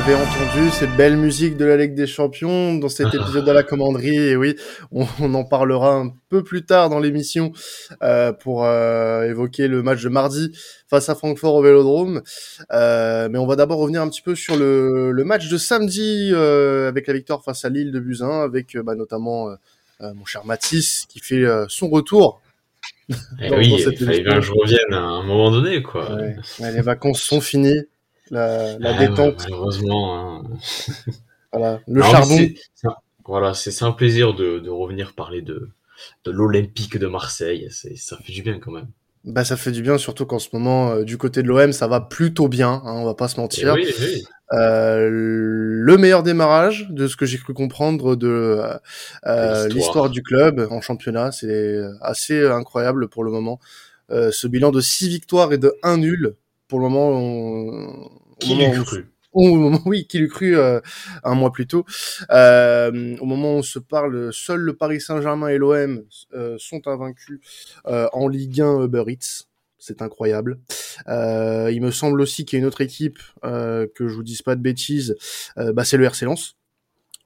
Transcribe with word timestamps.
vous 0.00 0.10
l'avez 0.10 0.22
entendu, 0.22 0.70
cette 0.70 0.96
belle 0.96 1.16
musique 1.16 1.56
de 1.56 1.64
la 1.64 1.76
Ligue 1.76 1.94
des 1.94 2.06
Champions 2.06 2.74
dans 2.74 2.88
cet 2.88 3.12
épisode 3.14 3.44
de 3.44 3.50
la 3.50 3.62
commanderie. 3.62 4.16
Et 4.16 4.36
oui, 4.36 4.56
on, 4.92 5.34
en 5.34 5.44
parlera 5.44 5.96
un 5.96 6.12
peu 6.28 6.42
plus 6.42 6.64
tard 6.64 6.88
dans 6.88 7.00
l'émission 7.00 7.52
euh, 8.02 8.32
pour 8.32 8.64
euh, 8.64 9.24
évoquer 9.24 9.68
le 9.68 9.82
match 9.82 10.02
de 10.02 10.08
mardi 10.08 10.52
face 10.88 11.08
à 11.08 11.14
Francfort 11.14 11.54
au 11.54 11.62
Vélodrome. 11.62 12.22
Euh, 12.72 13.28
mais 13.30 13.38
on 13.38 13.46
va 13.46 13.56
d'abord 13.56 13.78
revenir 13.78 14.00
un 14.00 14.08
petit 14.08 14.22
peu 14.22 14.34
sur 14.34 14.56
le, 14.56 15.10
le 15.12 15.24
match 15.24 15.48
de 15.48 15.58
samedi 15.58 16.30
euh, 16.32 16.88
avec 16.88 17.06
la 17.06 17.14
victoire 17.14 17.42
face 17.42 17.64
à 17.64 17.68
Lille 17.68 17.92
de 17.92 18.00
Buzyn, 18.00 18.42
avec 18.42 18.76
bah, 18.78 18.94
notamment 18.94 19.48
mon 20.00 20.24
cher 20.24 20.46
Mathis 20.46 21.04
qui 21.08 21.20
fait 21.20 21.44
son 21.68 21.88
retour 21.88 22.40
eh 23.40 23.52
oui, 23.54 23.74
il 23.76 23.98
fallait 23.98 24.20
bien 24.20 24.36
que 24.36 24.40
je 24.40 24.52
revienne 24.52 24.92
à 24.92 25.00
un 25.00 25.22
moment 25.24 25.50
donné, 25.50 25.82
quoi. 25.82 26.14
Ouais. 26.14 26.36
les 26.60 26.80
vacances 26.80 27.20
sont 27.20 27.40
finies 27.40 27.82
la, 28.30 28.78
la 28.78 28.96
ah, 28.96 29.06
détente. 29.06 29.44
malheureusement. 29.44 30.16
Hein. 30.16 30.42
voilà, 31.52 31.80
le 31.86 32.02
charbon. 32.02 32.38
voilà, 33.24 33.54
c'est 33.54 33.82
un 33.82 33.92
plaisir 33.92 34.34
de, 34.34 34.58
de, 34.58 34.70
revenir 34.70 35.14
parler 35.14 35.42
de, 35.42 35.70
de 36.24 36.30
l'Olympique 36.30 36.98
de 36.98 37.06
Marseille. 37.06 37.68
Ça 37.70 38.16
fait 38.18 38.32
du 38.32 38.42
bien 38.42 38.58
quand 38.58 38.72
même. 38.72 38.88
Bah 39.24 39.44
ça 39.44 39.56
fait 39.56 39.70
du 39.70 39.82
bien, 39.82 39.98
surtout 39.98 40.24
qu'en 40.24 40.38
ce 40.38 40.48
moment, 40.54 40.92
euh, 40.92 41.04
du 41.04 41.18
côté 41.18 41.42
de 41.42 41.48
l'OM, 41.48 41.72
ça 41.72 41.86
va 41.86 42.00
plutôt 42.00 42.48
bien, 42.48 42.80
hein, 42.84 42.94
on 42.94 43.04
va 43.04 43.14
pas 43.14 43.28
se 43.28 43.38
mentir. 43.38 43.74
Eh 43.76 43.82
oui, 43.82 43.94
oui. 44.00 44.24
Euh, 44.52 45.08
le 45.10 45.96
meilleur 45.98 46.22
démarrage 46.22 46.88
de 46.88 47.06
ce 47.06 47.16
que 47.16 47.26
j'ai 47.26 47.36
cru 47.36 47.52
comprendre 47.52 48.16
de 48.16 48.60
euh, 49.26 49.68
l'histoire 49.68 50.08
du 50.08 50.22
club 50.22 50.66
en 50.70 50.80
championnat, 50.80 51.32
c'est 51.32 51.78
assez 52.00 52.44
incroyable 52.46 53.08
pour 53.08 53.22
le 53.22 53.30
moment. 53.30 53.60
Ce 54.10 54.48
bilan 54.48 54.72
de 54.72 54.80
6 54.80 55.08
victoires 55.08 55.52
et 55.52 55.58
de 55.58 55.76
1 55.84 55.98
nul, 55.98 56.34
pour 56.66 56.80
le 56.80 56.88
moment, 56.88 57.10
on, 57.10 58.10
qui 58.40 58.54
l'eût 58.54 58.82
cru 58.82 59.06
au 59.32 59.54
moment, 59.56 59.80
oui, 59.86 60.06
qui 60.06 60.18
l'eût 60.18 60.28
cru 60.28 60.56
euh, 60.56 60.80
un 61.24 61.34
mois 61.34 61.52
plus 61.52 61.66
tôt. 61.66 61.84
Euh, 62.30 63.16
au 63.20 63.26
moment 63.26 63.54
où 63.54 63.58
on 63.58 63.62
se 63.62 63.78
parle, 63.78 64.32
seul 64.32 64.60
le 64.60 64.74
Paris 64.74 65.00
Saint-Germain 65.00 65.48
et 65.48 65.58
l'OM 65.58 66.04
euh, 66.34 66.56
sont 66.58 66.86
invaincus 66.86 67.40
euh, 67.86 68.08
en 68.12 68.28
Ligue 68.28 68.60
1 68.60 68.84
Uber 68.84 69.04
Eats. 69.08 69.46
C'est 69.78 70.02
incroyable. 70.02 70.58
il 71.08 71.80
me 71.80 71.90
semble 71.90 72.20
aussi 72.20 72.44
qu'il 72.44 72.58
y 72.58 72.60
a 72.60 72.60
une 72.60 72.66
autre 72.66 72.82
équipe, 72.82 73.18
que 73.42 73.88
je 73.96 74.12
vous 74.12 74.22
dise 74.22 74.42
pas 74.42 74.54
de 74.54 74.60
bêtises, 74.60 75.16
bah, 75.56 75.84
c'est 75.84 75.96
le 75.96 76.04
RC 76.04 76.26
Lens 76.26 76.54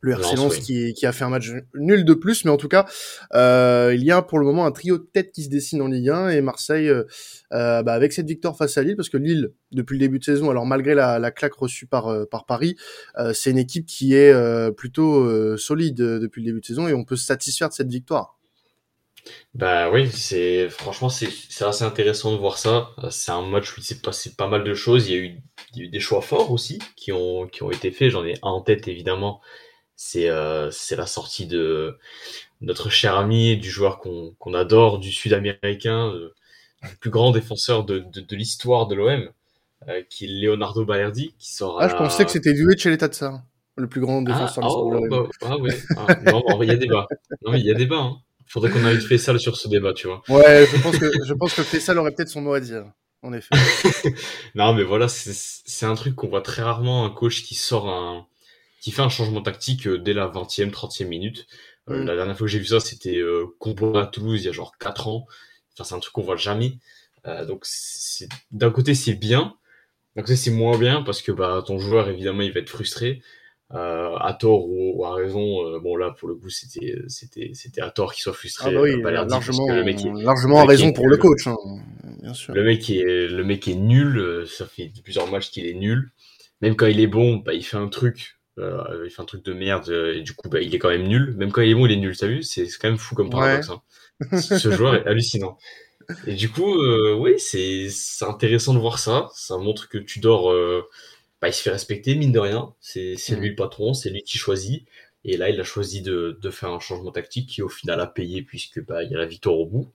le 0.05 0.13
RC 0.13 0.37
Lens 0.37 0.59
qui, 0.59 0.93
qui, 0.93 1.07
a 1.07 1.13
fait 1.13 1.25
un 1.25 1.31
match 1.31 1.51
nul 1.75 2.05
de 2.05 2.13
plus, 2.13 2.45
mais 2.45 2.51
en 2.51 2.59
tout 2.59 2.69
cas, 2.69 2.85
euh, 3.35 3.93
il 3.95 4.05
y 4.05 4.11
a 4.11 4.21
pour 4.21 4.39
le 4.39 4.45
moment 4.45 4.67
un 4.67 4.71
trio 4.71 4.99
de 4.99 5.09
tête 5.11 5.33
qui 5.33 5.45
se 5.45 5.49
dessine 5.49 5.81
en 5.81 5.87
Ligue 5.87 6.11
1 6.11 6.29
et 6.29 6.43
Marseille, 6.43 6.89
euh, 6.89 7.05
euh, 7.53 7.83
bah, 7.83 7.95
avec 7.95 8.13
cette 8.13 8.27
victoire 8.27 8.55
face 8.55 8.77
à 8.77 8.83
Lille, 8.83 8.97
parce 8.97 9.09
que 9.09 9.17
Lille, 9.17 9.53
depuis 9.73 9.95
le 9.95 10.01
début 10.01 10.19
de 10.19 10.25
saison, 10.25 10.51
alors 10.51 10.67
malgré 10.67 10.95
la, 10.95 11.19
la 11.19 11.31
claque 11.31 11.55
reçue 11.55 11.87
par, 11.87 12.29
par 12.29 12.45
Paris, 12.45 12.77
euh, 13.19 13.33
c'est 13.33 13.51
une 13.51 13.59
équipe 13.59 13.87
qui 13.87 14.15
est 14.15 14.35
plutôt 14.77 15.57
solide 15.57 15.97
depuis 15.97 16.43
le 16.43 16.47
début 16.47 16.61
de 16.61 16.67
saison 16.67 16.87
et 16.87 16.93
on 16.93 17.05
peut 17.05 17.17
se 17.17 17.25
satisfaire 17.25 17.71
de 17.71 17.75
cette 17.75 17.91
victoire. 17.91 18.39
Bah 19.55 19.91
oui, 19.91 20.11
c'est 20.13 20.69
franchement 20.69 21.09
c'est 21.09 21.29
assez 21.63 21.85
intéressant 21.85 22.33
de 22.33 22.37
voir 22.37 22.59
ça. 22.59 22.91
C'est 23.11 23.31
un 23.31 23.41
match 23.41 23.73
où 23.73 23.81
il 23.81 23.85
s'est 23.85 24.01
passé 24.01 24.35
pas 24.37 24.49
mal 24.49 24.65
de 24.65 24.75
choses. 24.75 25.09
Il 25.09 25.15
y 25.15 25.19
a 25.19 25.23
eu, 25.23 25.41
il 25.73 25.79
y 25.79 25.81
a 25.81 25.85
eu 25.87 25.89
des 25.89 26.01
choix 26.01 26.21
forts 26.21 26.51
aussi 26.51 26.79
qui 26.95 27.11
ont 27.11 27.47
qui 27.47 27.63
ont 27.63 27.71
été 27.71 27.91
faits. 27.91 28.11
J'en 28.11 28.25
ai 28.27 28.35
un 28.43 28.51
en 28.51 28.61
tête 28.61 28.87
évidemment 28.87 29.41
c'est 29.97 30.29
euh, 30.29 30.71
c'est 30.71 30.97
la 30.97 31.07
sortie 31.07 31.47
de 31.47 31.97
notre 32.61 32.91
cher 32.91 33.17
ami, 33.17 33.57
du 33.57 33.71
joueur 33.71 33.99
qu'on 34.01 34.55
adore, 34.55 34.99
du 34.99 35.13
Sud-Américain, 35.13 36.09
euh, 36.09 36.35
le 36.83 36.97
plus 37.01 37.11
grand 37.11 37.31
défenseur 37.31 37.85
de, 37.85 38.05
l'histoire 38.31 38.87
de 38.87 38.95
l'OM, 38.95 39.29
euh, 39.89 40.03
qui 40.09 40.25
est 40.25 40.29
Leonardo 40.29 40.85
Balerdi, 40.85 41.35
qui 41.39 41.53
sort. 41.53 41.79
Ah, 41.81 41.89
je 41.89 41.95
pensais 41.95 42.25
que 42.25 42.31
c'était 42.31 42.53
Duet 42.53 42.77
chez 42.77 42.91
l'état 42.91 43.09
de 43.09 43.15
ça, 43.15 43.43
le 43.77 43.89
plus 43.89 44.01
grand 44.01 44.23
défenseur 44.23 44.65
ah, 44.65 44.69
de 44.69 44.95
l'OM. 44.95 45.09
Oh, 45.11 45.29
bah, 45.29 45.29
ah 45.43 45.59
ouais. 45.59 45.77
Ah, 45.97 46.15
non, 46.33 46.63
il 46.63 46.69
y 46.69 46.73
a 46.73 46.77
débat. 46.77 47.07
Non, 47.45 47.55
il 47.55 47.65
y 47.65 47.71
a 47.71 47.75
débat. 47.75 47.99
Hein. 47.99 48.17
Faudrait 48.47 48.71
qu'on 48.71 48.85
invite 48.85 49.03
Fessal 49.03 49.39
sur 49.41 49.57
ce 49.57 49.69
débat, 49.69 49.93
tu 49.93 50.07
vois. 50.07 50.23
Ouais, 50.29 50.67
je 50.71 50.83
pense 50.83 50.99
que 50.99 51.11
je 51.25 51.35
pense 51.35 51.55
que 51.55 51.63
Fessal 51.63 51.99
aurait 51.99 52.13
peut-être 52.13 52.29
son 52.29 52.41
mot 52.41 52.55
à 52.55 52.61
dire. 52.61 52.85
En 53.23 53.33
effet. 53.33 53.55
non, 54.55 54.75
mais 54.75 54.83
voilà, 54.83 55.09
c'est 55.09 55.87
un 55.87 55.95
truc 55.95 56.15
qu'on 56.15 56.29
voit 56.29 56.43
très 56.43 56.61
rarement 56.61 57.07
un 57.07 57.11
coach 57.11 57.43
qui 57.43 57.55
sort 57.55 57.89
un, 57.89 58.27
qui 58.85 58.91
fait 58.91 59.01
un 59.01 59.09
changement 59.09 59.41
tactique 59.41 59.87
euh, 59.87 59.97
dès 59.97 60.13
la 60.13 60.29
20e, 60.29 60.71
30e 60.71 61.07
minute. 61.07 61.47
Euh, 61.89 62.03
mm. 62.03 62.07
La 62.07 62.17
dernière 62.17 62.37
fois 62.37 62.47
que 62.47 62.51
j'ai 62.51 62.59
vu 62.59 62.67
ça, 62.67 62.81
c'était 62.81 63.17
euh, 63.17 63.47
à 63.95 64.07
Toulouse 64.07 64.43
il 64.43 64.45
y 64.45 64.49
a 64.51 64.53
genre 64.53 64.77
4 64.79 65.09
ans. 65.09 65.27
Enfin, 65.73 65.85
c'est 65.85 65.95
un 65.95 66.01
truc 66.01 66.13
qu'on 66.13 66.23
voit 66.23 66.37
jamais. 66.37 66.75
Euh, 67.27 67.47
donc, 67.47 67.65
d'un 68.51 68.71
côté, 68.71 68.95
c'est 68.95 69.15
bien. 69.15 69.55
D'un 70.17 70.23
côté, 70.23 70.37
c'est 70.37 70.51
moins 70.51 70.77
bien 70.77 71.01
parce 71.01 71.23
que 71.23 71.33
bah, 71.33 71.65
ton 71.67 71.79
joueur, 71.79 72.11
évidemment, 72.11 72.43
il 72.43 72.53
va 72.53 72.61
être 72.61 72.69
frustré. 72.69 73.23
Euh, 73.73 74.15
à 74.17 74.35
tort 74.35 74.69
ou, 74.69 75.03
à 75.07 75.15
raison. 75.15 75.81
bon, 75.81 75.97
là, 75.97 76.15
pour 76.19 76.29
le 76.29 76.35
coup, 76.35 76.51
c'était, 76.51 76.95
c'était, 77.09 77.53
c'était 77.55 77.81
à 77.81 77.91
tort 77.91 78.13
qu'il 78.13 78.21
soit 78.21 78.35
frustré. 78.35 78.69
Ah 78.69 78.75
bah 78.75 78.83
oui, 78.83 79.01
largement, 79.01 79.67
le 79.67 79.83
mec 79.83 79.97
largement 80.23 80.61
à 80.61 80.67
raison 80.67 80.93
pour 80.93 81.09
le 81.09 81.17
coach, 81.17 81.47
hein, 81.47 81.57
bien 82.21 82.35
sûr. 82.35 82.53
Le 82.53 82.63
mec 82.63 82.91
est, 82.91 83.29
le 83.29 83.45
mec 83.45 83.67
est 83.67 83.77
nul. 83.77 84.45
Ça 84.47 84.67
fait 84.67 84.93
plusieurs 85.03 85.31
matchs 85.31 85.51
qu'il 85.51 85.67
est 85.67 85.73
nul. 85.75 86.11
Même 86.61 86.77
quand 86.77 86.87
il 86.87 87.01
est 87.01 87.07
bon, 87.07 87.37
bah, 87.37 87.55
il 87.55 87.65
fait 87.65 87.79
un 87.79 87.89
truc 87.89 88.37
euh, 88.59 89.03
il 89.05 89.11
fait 89.11 89.23
un 89.23 89.25
truc 89.25 89.45
de 89.45 89.53
merde 89.53 89.89
et 89.89 90.23
du 90.23 90.33
coup 90.35 90.49
bah, 90.49 90.61
il 90.61 90.75
est 90.75 90.79
quand 90.79 90.91
même 90.91 91.09
nul. 91.09 91.35
Même 91.37 91.53
quand 91.53 91.63
il 91.63 91.71
est 91.71 91.75
bon, 91.75 91.87
il 91.87 91.93
est 91.93 91.97
nul. 91.97 92.17
T'as 92.17 92.27
vu? 92.27 92.43
C'est 92.43 92.67
quand 92.81 92.89
même 92.89 92.99
fou 92.99 93.15
comme 93.15 93.31
paradoxe. 93.31 93.71
Hein. 93.71 94.39
Ce 94.41 94.71
joueur 94.71 94.95
est 94.95 95.07
hallucinant. 95.07 95.59
Et 96.27 96.35
du 96.35 96.51
coup, 96.51 96.81
euh, 96.83 97.15
oui, 97.15 97.39
c'est 97.39 97.89
intéressant 98.25 98.75
de 98.75 98.79
voir 98.79 98.99
ça. 98.99 99.29
Ça 99.35 99.57
montre 99.57 99.89
que 99.89 99.99
Tudor, 99.99 100.51
euh, 100.51 100.89
bah, 101.41 101.49
il 101.49 101.53
se 101.53 101.63
fait 101.63 101.71
respecter, 101.71 102.15
mine 102.15 102.33
de 102.33 102.39
rien. 102.39 102.75
C'est 102.81 103.17
mm. 103.31 103.35
lui 103.37 103.49
le 103.51 103.55
patron, 103.57 103.95
c'est 103.95 104.11
lui 104.11 104.23
qui 104.23 104.39
choisit. 104.39 104.87
Et 105.25 105.37
là, 105.37 105.49
il 105.49 105.59
a 105.59 105.65
choisi 105.65 106.03
de, 106.03 106.39
de, 106.41 106.51
faire 106.51 106.71
un 106.71 106.81
changement 106.81 107.11
tactique 107.11 107.49
qui, 107.49 107.63
au 107.63 107.71
final, 107.71 108.01
a 108.01 108.07
payé 108.07 108.43
puisque 108.43 108.85
bah, 108.85 109.03
il 109.03 109.11
y 109.11 109.15
a 109.15 109.19
la 109.19 109.27
victoire 109.27 109.57
au 109.57 109.67
bout. 109.67 109.93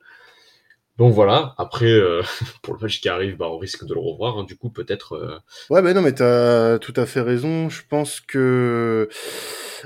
Donc 0.99 1.13
voilà, 1.13 1.55
après, 1.57 1.91
euh, 1.91 2.21
pour 2.61 2.73
le 2.73 2.81
match 2.81 2.99
qui 2.99 3.07
arrive, 3.07 3.37
bah, 3.37 3.47
on 3.49 3.57
risque 3.57 3.85
de 3.85 3.93
le 3.93 4.01
revoir, 4.01 4.37
hein, 4.37 4.43
du 4.43 4.57
coup, 4.57 4.69
peut-être... 4.69 5.13
Euh... 5.13 5.39
Ouais, 5.69 5.81
mais 5.81 5.93
non, 5.93 6.01
mais 6.01 6.11
t'as 6.11 6.77
tout 6.77 6.93
à 6.97 7.05
fait 7.05 7.21
raison. 7.21 7.69
Je 7.69 7.83
pense 7.89 8.19
que, 8.19 9.07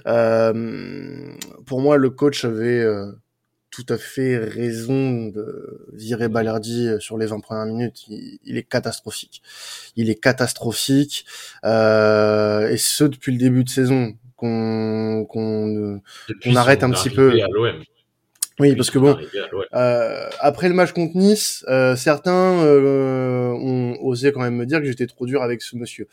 euh, 0.07 1.35
pour 1.67 1.81
moi, 1.81 1.97
le 1.97 2.09
coach 2.09 2.45
avait 2.45 2.79
euh, 2.79 3.11
tout 3.69 3.85
à 3.89 3.97
fait 3.99 4.37
raison 4.39 5.27
de 5.27 5.85
virer 5.93 6.29
Ballardi 6.29 6.89
sur 6.99 7.19
les 7.19 7.27
20 7.27 7.41
premières 7.41 7.67
minutes. 7.67 8.05
Il, 8.07 8.57
est 8.57 8.67
catastrophique. 8.67 9.43
Il 9.95 10.09
est 10.09 10.19
catastrophique, 10.19 11.27
euh, 11.63 12.69
et 12.69 12.77
ce, 12.77 13.03
depuis 13.03 13.33
le 13.33 13.37
début 13.37 13.63
de 13.63 13.69
saison, 13.69 14.13
qu'on 14.35 15.25
qu'on 15.29 16.01
arrête 16.55 16.83
un 16.83 16.89
petit 16.89 17.11
peu... 17.11 17.39
À 17.39 17.47
oui, 18.63 18.77
parce 18.77 18.89
que 18.91 18.97
bon, 18.97 19.17
euh, 19.73 20.29
après 20.39 20.69
le 20.69 20.73
match 20.73 20.93
contre 20.93 21.17
Nice, 21.17 21.65
euh, 21.67 21.97
certains 21.97 22.63
euh, 22.63 23.49
ont 23.49 23.97
osé 24.01 24.31
quand 24.31 24.39
même 24.39 24.55
me 24.55 24.65
dire 24.65 24.79
que 24.79 24.85
j'étais 24.85 25.05
trop 25.05 25.25
dur 25.25 25.43
avec 25.43 25.61
ce 25.61 25.75
monsieur. 25.75 26.07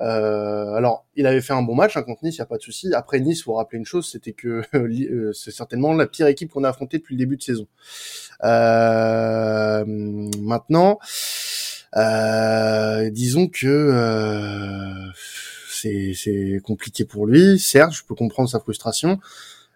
Euh, 0.00 0.72
alors, 0.72 1.04
il 1.14 1.26
avait 1.26 1.42
fait 1.42 1.52
un 1.52 1.60
bon 1.60 1.74
match 1.74 1.98
hein, 1.98 2.02
contre 2.02 2.24
Nice, 2.24 2.36
il 2.36 2.38
y 2.38 2.42
a 2.42 2.46
pas 2.46 2.56
de 2.56 2.62
souci. 2.62 2.94
Après 2.94 3.20
Nice, 3.20 3.42
faut 3.42 3.52
rappeler 3.52 3.78
une 3.78 3.84
chose, 3.84 4.08
c'était 4.10 4.32
que 4.32 4.62
euh, 4.74 5.32
c'est 5.34 5.50
certainement 5.50 5.92
la 5.92 6.06
pire 6.06 6.26
équipe 6.26 6.50
qu'on 6.50 6.64
a 6.64 6.70
affrontée 6.70 6.96
depuis 6.96 7.16
le 7.16 7.18
début 7.18 7.36
de 7.36 7.42
saison. 7.42 7.66
Euh, 8.44 9.84
maintenant, 9.84 10.98
disons 13.12 13.48
que 13.48 15.10
c'est 15.70 16.62
compliqué 16.64 17.04
pour 17.04 17.26
lui. 17.26 17.58
Certes, 17.58 17.92
je 17.92 18.04
peux 18.04 18.14
comprendre 18.14 18.48
sa 18.48 18.58
frustration 18.58 19.20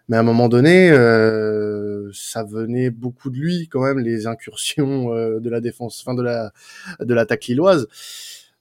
mais 0.07 0.17
à 0.17 0.19
un 0.19 0.23
moment 0.23 0.49
donné, 0.49 0.89
euh, 0.91 2.09
ça 2.13 2.43
venait 2.43 2.89
beaucoup 2.89 3.29
de 3.29 3.37
lui 3.37 3.67
quand 3.69 3.81
même 3.83 3.99
les 3.99 4.27
incursions 4.27 5.13
euh, 5.13 5.39
de 5.39 5.49
la 5.49 5.61
défense, 5.61 6.01
enfin 6.01 6.13
de 6.15 6.21
la 6.21 6.51
de 6.99 7.13
l'attaque 7.13 7.45
lilloise. 7.45 7.87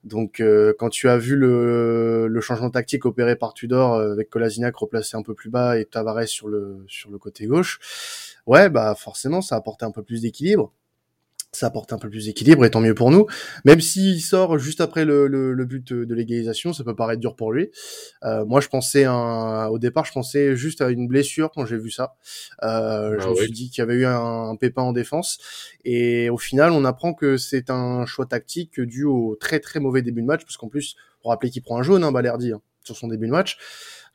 Donc 0.05 0.41
euh, 0.41 0.75
quand 0.79 0.91
tu 0.91 1.09
as 1.09 1.17
vu 1.19 1.35
le, 1.37 2.27
le, 2.29 2.41
changement 2.43 2.71
tactique 2.71 3.07
opéré 3.07 3.37
par 3.37 3.55
Tudor 3.55 3.95
avec 4.01 4.29
Kolasinac 4.31 4.77
replacé 4.77 5.17
un 5.17 5.23
peu 5.23 5.35
plus 5.35 5.51
bas 5.51 5.79
et 5.79 5.87
Tavares 5.87 6.29
sur 6.29 6.49
le 6.49 6.85
sur 6.89 7.11
le 7.11 7.19
côté 7.19 7.47
gauche, 7.47 7.79
ouais 8.47 8.69
bah 8.69 8.95
forcément 8.99 9.41
ça 9.41 9.55
a 9.55 9.59
apporté 9.59 9.85
un 9.87 9.91
peu 9.91 10.03
plus 10.03 10.23
d'équilibre 10.23 10.73
ça 11.55 11.67
apporte 11.67 11.93
un 11.93 11.99
peu 11.99 12.11
plus 12.11 12.27
d'équilibre 12.27 12.65
et 12.65 12.71
tant 12.71 12.81
mieux 12.81 12.95
pour 12.95 13.11
nous. 13.11 13.27
Même 13.65 13.81
s'il 13.81 14.21
sort 14.21 14.59
juste 14.59 14.81
après 14.81 15.05
le, 15.05 15.27
le, 15.27 15.65
but 15.65 15.93
de 15.93 16.15
l'égalisation, 16.15 16.73
ça 16.73 16.85
peut 16.85 16.95
paraître 16.95 17.21
dur 17.21 17.37
pour 17.37 17.53
lui. 17.53 17.71
Euh, 18.25 18.45
moi, 18.45 18.61
je 18.61 18.69
pensais 18.69 19.05
un, 19.05 19.67
au 19.69 19.79
départ, 19.79 20.05
je 20.05 20.13
pensais 20.13 20.57
juste 20.57 20.81
à 20.81 20.91
une 20.91 21.09
blessure 21.09 21.51
quand 21.55 21.65
j'ai 21.65 21.79
vu 21.79 21.91
ça. 21.91 22.15
Euh, 22.63 23.17
je 23.19 23.27
ah 23.27 23.31
me 23.31 23.35
suis 23.37 23.51
dit 23.51 23.71
qu'il 23.71 23.79
y 23.79 23.83
avait 23.83 23.95
eu 23.95 24.07
un, 24.07 24.57
pépin 24.57 24.83
en 24.83 24.93
défense 24.93 25.39
et 25.85 26.31
au 26.31 26.39
final, 26.39 26.73
on 26.73 26.85
apprend 26.85 27.15
que 27.15 27.37
c'est 27.37 27.71
un 27.71 28.07
choix 28.07 28.27
tactique 28.27 28.81
dû 28.81 29.05
au 29.05 29.37
très 29.39 29.61
très 29.61 29.81
mauvais 29.81 30.03
début 30.03 30.23
de 30.23 30.27
match, 30.27 30.43
parce 30.43 30.57
qu'en 30.57 30.69
plus, 30.69 30.97
pour 31.21 31.31
rappeler 31.31 31.51
qu'il 31.51 31.63
prend 31.63 31.79
un 31.79 31.83
jaune, 31.83 32.05
hein, 32.05 32.13
Balerdi, 32.13 32.53
hein, 32.53 32.61
sur 32.83 32.97
son 32.97 33.09
début 33.09 33.27
de 33.27 33.33
match. 33.33 33.59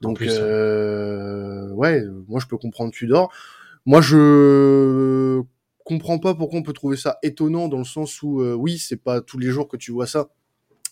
Donc, 0.02 0.22
euh, 0.22 1.70
ouais, 1.72 2.04
moi 2.28 2.40
je 2.40 2.48
peux 2.48 2.58
comprendre 2.58 2.92
Tudor. 2.92 3.32
Moi, 3.86 4.02
je 4.02 5.42
comprends 5.90 6.20
pas 6.20 6.34
pourquoi 6.36 6.60
on 6.60 6.64
peut 6.64 6.74
trouver 6.82 6.98
ça 6.98 7.18
étonnant 7.24 7.68
dans 7.68 7.80
le 7.80 7.90
sens 7.98 8.22
où 8.24 8.42
euh, 8.42 8.54
oui, 8.54 8.78
c'est 8.78 9.02
pas 9.10 9.22
tous 9.22 9.40
les 9.40 9.50
jours 9.50 9.68
que 9.68 9.78
tu 9.78 9.92
vois 9.92 10.08
ça, 10.08 10.30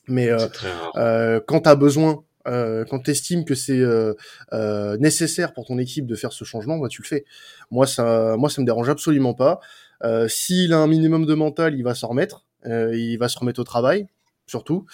mais 0.08 0.28
euh, 0.30 0.48
euh, 0.96 1.40
quand 1.48 1.62
t'as 1.62 1.76
besoin 1.76 2.24
euh, 2.48 2.86
quand 2.90 3.00
tu 3.04 3.12
estimes 3.12 3.44
que 3.46 3.56
c'est 3.56 3.80
euh, 3.80 4.14
euh, 4.54 4.98
nécessaire 4.98 5.54
pour 5.54 5.66
ton 5.66 5.78
équipe 5.78 6.06
de 6.06 6.16
faire 6.16 6.32
ce 6.32 6.44
changement, 6.46 6.78
bah 6.78 6.88
tu 6.90 7.02
le 7.02 7.08
fais. 7.08 7.26
Moi 7.72 7.86
ça, 7.86 8.36
moi 8.38 8.50
ça 8.50 8.62
me 8.62 8.66
dérange 8.66 8.90
absolument 8.90 9.34
pas. 9.34 9.60
Euh, 10.04 10.28
S'il 10.28 10.74
a 10.74 10.78
un 10.80 10.88
minimum 10.88 11.26
de 11.26 11.34
mental, 11.34 11.76
il 11.76 11.84
va 11.84 11.94
s'en 11.94 12.08
remettre, 12.10 12.46
euh, 12.66 12.96
il 12.96 13.18
va 13.18 13.28
se 13.30 13.38
remettre 13.40 13.60
au 13.60 13.66
travail 13.66 14.08
surtout, 14.48 14.86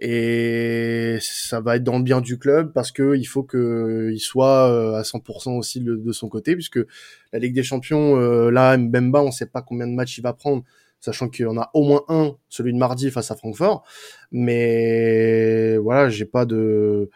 et 0.00 1.18
ça 1.20 1.60
va 1.60 1.76
être 1.76 1.84
dans 1.84 1.98
le 1.98 2.04
bien 2.04 2.20
du 2.20 2.38
club 2.38 2.72
parce 2.72 2.90
que 2.90 3.16
il 3.16 3.26
faut 3.26 3.42
que 3.42 4.10
il 4.12 4.18
soit 4.18 4.70
euh, 4.70 4.94
à 4.94 5.02
100% 5.02 5.56
aussi 5.58 5.80
de, 5.80 6.12
son 6.12 6.28
côté, 6.28 6.54
puisque 6.54 6.80
la 7.32 7.38
Ligue 7.38 7.54
des 7.54 7.62
Champions, 7.62 8.18
euh, 8.18 8.50
là 8.50 8.76
Mbemba, 8.76 9.20
on 9.20 9.30
sait 9.30 9.46
pas 9.46 9.62
combien 9.62 9.86
de 9.86 9.92
matchs 9.92 10.18
il 10.18 10.22
va 10.22 10.32
prendre 10.32 10.64
sachant 11.00 11.28
qu'il 11.28 11.44
y 11.44 11.48
en 11.48 11.56
a 11.56 11.70
au 11.74 11.84
moins 11.84 12.02
un, 12.08 12.36
celui 12.48 12.72
de 12.72 12.78
mardi 12.78 13.10
face 13.10 13.30
à 13.30 13.36
Francfort. 13.36 13.84
Mais 14.32 15.76
voilà, 15.78 16.08
j'ai 16.08 16.24
pas 16.24 16.44
de 16.44 17.10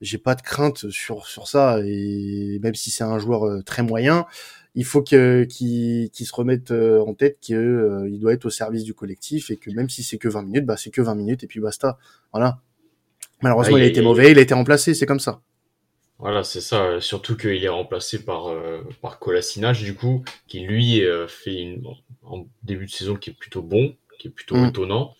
j'ai 0.00 0.18
pas 0.18 0.34
de 0.34 0.42
crainte 0.42 0.88
sur 0.90 1.26
sur 1.26 1.48
ça 1.48 1.80
et 1.84 2.60
même 2.62 2.74
si 2.74 2.90
c'est 2.90 3.04
un 3.04 3.18
joueur 3.18 3.46
euh, 3.46 3.62
très 3.62 3.82
moyen, 3.82 4.26
il 4.74 4.84
faut 4.84 5.02
que 5.02 5.44
qu'il 5.44 6.10
se 6.12 6.34
remette 6.34 6.70
euh, 6.70 7.00
en 7.00 7.14
tête 7.14 7.38
qu'il 7.40 7.56
euh, 7.56 8.08
doit 8.18 8.32
être 8.32 8.46
au 8.46 8.50
service 8.50 8.84
du 8.84 8.94
collectif 8.94 9.50
et 9.50 9.56
que 9.56 9.70
même 9.70 9.88
si 9.88 10.02
c'est 10.02 10.18
que 10.18 10.28
20 10.28 10.42
minutes, 10.42 10.66
bah 10.66 10.76
c'est 10.76 10.90
que 10.90 11.02
20 11.02 11.14
minutes 11.14 11.44
et 11.44 11.46
puis 11.46 11.60
basta. 11.60 11.98
Voilà. 12.32 12.60
Malheureusement, 13.42 13.76
ah, 13.76 13.80
il, 13.80 13.84
a 13.84 13.86
été 13.86 14.00
mauvais, 14.00 14.32
il 14.32 14.38
a 14.38 14.42
été 14.42 14.54
remplacé, 14.54 14.94
c'est 14.94 15.06
comme 15.06 15.20
ça. 15.20 15.40
Voilà, 16.18 16.42
c'est 16.42 16.60
ça. 16.60 17.00
Surtout 17.00 17.36
qu'il 17.36 17.62
est 17.62 17.68
remplacé 17.68 18.24
par 18.24 18.48
euh, 18.48 18.82
par 19.00 19.20
du 19.74 19.94
coup, 19.94 20.24
qui 20.48 20.60
lui 20.60 21.02
fait 21.28 21.54
une 21.54 21.84
en 22.24 22.46
début 22.62 22.86
de 22.86 22.90
saison 22.90 23.14
qui 23.14 23.30
est 23.30 23.34
plutôt 23.34 23.62
bon, 23.62 23.94
qui 24.18 24.28
est 24.28 24.30
plutôt 24.30 24.56
mm. 24.56 24.66
étonnant. 24.66 25.14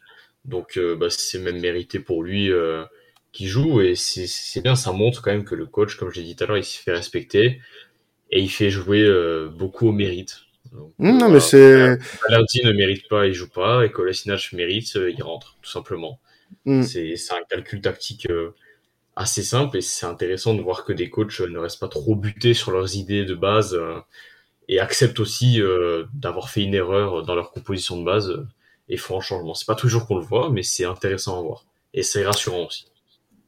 Donc 0.45 0.77
euh, 0.77 0.97
bah, 0.97 1.09
c'est 1.11 1.39
même 1.39 1.61
mérité 1.61 1.99
pour 1.99 2.23
lui 2.23 2.51
euh, 2.51 2.85
qui 3.33 3.47
joue 3.47 3.81
et 3.81 3.95
c'est 3.95 4.63
bien, 4.63 4.75
ça 4.75 4.93
montre 4.93 5.23
quand 5.23 5.31
même 5.31 5.45
que 5.45 5.55
le 5.55 5.67
coach, 5.67 5.97
comme 5.97 6.11
j'ai 6.11 6.23
dit 6.23 6.35
tout 6.35 6.45
à 6.45 6.47
l'heure, 6.47 6.57
il 6.57 6.65
s'y 6.65 6.79
fait 6.79 6.93
respecter 6.93 7.61
et 8.31 8.41
il 8.41 8.49
fait 8.49 8.71
jouer 8.71 9.03
euh, 9.03 9.49
beaucoup 9.49 9.89
au 9.89 9.93
mérite. 9.93 10.43
Donc, 10.73 10.93
mm, 10.99 11.19
non 11.19 11.29
mais 11.29 11.41
c'est. 11.41 11.99
Ne 12.65 12.73
mérite 12.73 13.09
pas, 13.09 13.27
il 13.27 13.33
joue 13.33 13.49
pas 13.49 13.85
et 13.85 13.91
Kolasinac 13.91 14.53
mérite, 14.53 14.95
il 14.95 15.23
rentre 15.23 15.57
tout 15.63 15.71
simplement. 15.71 16.21
Mm. 16.65 16.83
C'est 16.83 17.15
un 17.33 17.45
calcul 17.49 17.81
tactique 17.81 18.29
assez 19.17 19.43
simple 19.43 19.79
et 19.79 19.81
c'est 19.81 20.07
intéressant 20.07 20.55
de 20.55 20.63
voir 20.63 20.85
que 20.85 20.93
des 20.93 21.11
coachs 21.11 21.41
ne 21.41 21.59
restent 21.59 21.81
pas 21.81 21.89
trop 21.89 22.15
butés 22.15 22.55
sur 22.55 22.71
leurs 22.71 22.97
idées 22.97 23.25
de 23.25 23.35
base 23.35 23.79
et 24.69 24.81
acceptent 24.81 25.21
aussi 25.21 25.61
euh, 25.61 26.05
d'avoir 26.13 26.51
fait 26.51 26.63
une 26.63 26.75
erreur 26.75 27.23
dans 27.23 27.35
leur 27.35 27.51
composition 27.51 27.99
de 27.99 28.05
base 28.05 28.31
euh, 28.31 28.47
et 28.89 28.97
font 28.97 29.19
un 29.19 29.21
changement. 29.21 29.55
C'est 29.55 29.67
pas 29.67 29.75
toujours 29.75 30.07
qu'on 30.07 30.17
le 30.17 30.25
voit, 30.25 30.51
mais 30.51 30.63
c'est 30.63 30.85
intéressant 30.85 31.39
à 31.39 31.43
voir 31.43 31.65
et 31.95 32.03
c'est 32.03 32.25
rassurant 32.25 32.67
aussi. 32.67 32.88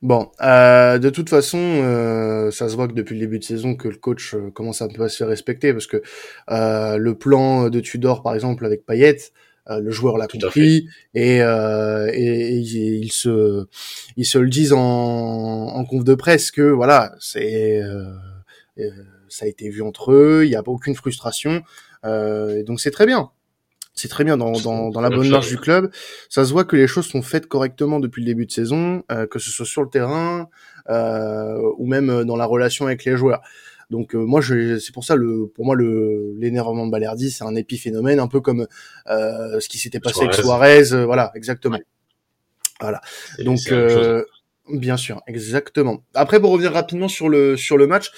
Bon, 0.02 0.30
euh, 0.40 0.98
de 0.98 1.10
toute 1.10 1.28
façon, 1.28 1.58
euh, 1.58 2.50
ça 2.50 2.70
se 2.70 2.74
voit 2.74 2.88
que 2.88 2.94
depuis 2.94 3.14
le 3.14 3.20
début 3.20 3.38
de 3.38 3.44
saison 3.44 3.74
que 3.74 3.88
le 3.88 3.96
coach 3.96 4.34
euh, 4.34 4.50
commence 4.50 4.80
un 4.80 4.88
peu 4.88 5.02
à 5.02 5.08
se 5.10 5.18
faire 5.18 5.28
respecter 5.28 5.74
parce 5.74 5.86
que 5.86 6.02
euh, 6.50 6.96
le 6.96 7.14
plan 7.18 7.68
de 7.68 7.80
Tudor, 7.80 8.22
par 8.22 8.34
exemple, 8.34 8.64
avec 8.64 8.86
Payet, 8.86 9.16
le 9.68 9.92
joueur 9.92 10.18
l'a 10.18 10.26
compris 10.26 10.88
et, 11.14 11.36
et, 11.36 11.42
et 11.42 12.56
ils, 12.56 13.12
se 13.12 13.66
ils 14.16 14.24
se 14.24 14.38
le 14.38 14.48
disent 14.48 14.72
en, 14.72 14.80
en 14.80 15.84
conf 15.84 16.02
de 16.02 16.14
presse 16.16 16.50
que 16.50 16.62
voilà, 16.62 17.14
c'est 17.20 17.80
ça 19.28 19.44
a 19.44 19.48
été 19.48 19.68
vu 19.68 19.82
entre 19.82 20.12
eux, 20.12 20.42
il 20.44 20.50
n'y 20.50 20.56
a 20.56 20.62
aucune 20.66 20.94
frustration, 20.94 21.62
euh, 22.04 22.62
donc 22.64 22.80
c'est 22.80 22.90
très 22.90 23.06
bien. 23.06 23.30
C'est 24.00 24.08
très 24.08 24.24
bien 24.24 24.38
dans, 24.38 24.52
dans, 24.52 24.88
dans 24.88 25.00
la 25.02 25.10
bonne 25.10 25.28
marche 25.28 25.48
du 25.48 25.58
club. 25.58 25.90
Ça 26.30 26.46
se 26.46 26.52
voit 26.52 26.64
que 26.64 26.74
les 26.74 26.86
choses 26.86 27.06
sont 27.06 27.20
faites 27.20 27.46
correctement 27.46 28.00
depuis 28.00 28.22
le 28.22 28.26
début 28.26 28.46
de 28.46 28.50
saison, 28.50 29.02
euh, 29.12 29.26
que 29.26 29.38
ce 29.38 29.50
soit 29.50 29.66
sur 29.66 29.82
le 29.82 29.90
terrain 29.90 30.48
euh, 30.88 31.58
ou 31.76 31.86
même 31.86 32.24
dans 32.24 32.36
la 32.36 32.46
relation 32.46 32.86
avec 32.86 33.04
les 33.04 33.16
joueurs. 33.16 33.42
Donc 33.90 34.14
euh, 34.14 34.18
moi, 34.18 34.40
c'est 34.40 34.94
pour 34.94 35.04
ça 35.04 35.16
le, 35.16 35.48
pour 35.54 35.66
moi 35.66 35.74
le 35.74 36.32
l'énervement 36.38 36.86
de 36.86 36.92
Balerdi, 36.92 37.30
c'est 37.30 37.44
un 37.44 37.56
épiphénomène, 37.56 38.20
un 38.20 38.28
peu 38.28 38.40
comme 38.40 38.66
euh, 39.08 39.60
ce 39.60 39.68
qui 39.68 39.78
s'était 39.78 40.00
passé 40.00 40.22
avec 40.22 40.34
Suarez. 40.34 40.92
Euh, 40.92 41.04
voilà, 41.04 41.32
exactement. 41.34 41.78
Voilà. 42.80 43.02
Donc 43.44 43.58
bien 44.72 44.96
sûr, 44.96 45.22
exactement. 45.26 46.04
Après, 46.14 46.40
pour 46.40 46.50
revenir 46.50 46.72
rapidement 46.72 47.08
sur 47.08 47.28
le 47.28 47.56
sur 47.56 47.76
le 47.76 47.86
match, 47.86 48.10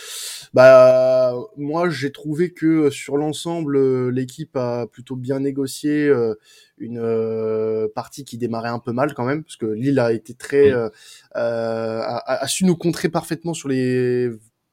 bah 0.55 1.35
moi 1.57 1.89
j'ai 1.89 2.13
trouvé 2.13 2.53
que 2.53 2.91
sur 2.91 3.17
l'ensemble 3.17 3.77
euh, 3.77 4.11
l'équipe 4.11 4.57
a 4.57 4.87
plutôt 4.87 5.17
bien 5.17 5.41
négocié 5.41 6.09
euh, 6.09 6.35
une 6.79 6.99
euh, 6.99 7.89
partie 7.95 8.25
qui 8.25 8.39
démarrait 8.39 8.69
un 8.69 8.79
peu 8.79 8.93
mal 8.93 9.15
quand 9.15 9.25
même 9.25 9.45
parce 9.45 9.57
que 9.57 9.67
Lille 9.67 9.99
a 9.99 10.13
été 10.13 10.35
très 10.35 10.73
a, 10.73 10.91
a, 11.35 12.47
su 12.49 12.65
nous 12.65 12.77
contrer 12.77 13.09
parfaitement 13.09 13.55
sur 13.55 13.69
les 13.69 14.29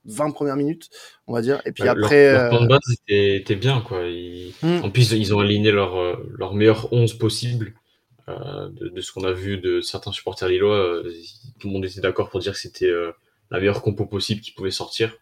20 0.05 0.31
premières 0.31 0.55
minutes, 0.55 0.89
on 1.27 1.33
va 1.33 1.41
dire. 1.41 1.61
Et 1.65 1.71
puis 1.71 1.87
après, 1.87 2.31
leur, 2.31 2.51
leur 2.51 2.61
de 2.61 2.67
base 2.67 2.79
était, 3.07 3.35
était 3.35 3.55
bien 3.55 3.81
quoi. 3.81 4.05
Ils... 4.05 4.53
Hmm. 4.63 4.83
En 4.83 4.89
plus, 4.89 5.11
ils 5.11 5.33
ont 5.33 5.39
aligné 5.39 5.71
leur 5.71 6.19
leur 6.37 6.55
meilleur 6.55 6.91
11 6.91 7.13
possible. 7.15 7.73
De, 8.29 8.89
de, 8.89 9.01
ce 9.01 9.11
qu'on 9.11 9.23
a 9.23 9.31
vu 9.31 9.57
de 9.57 9.81
certains 9.81 10.11
supporters 10.11 10.47
lillois, 10.47 11.01
tout 11.59 11.67
le 11.67 11.73
monde 11.73 11.85
était 11.85 12.01
d'accord 12.01 12.29
pour 12.29 12.39
dire 12.39 12.53
que 12.53 12.59
c'était 12.59 12.91
la 13.51 13.59
meilleure 13.59 13.81
compo 13.81 14.05
possible 14.05 14.41
qui 14.41 14.51
pouvait 14.51 14.71
sortir. 14.71 15.17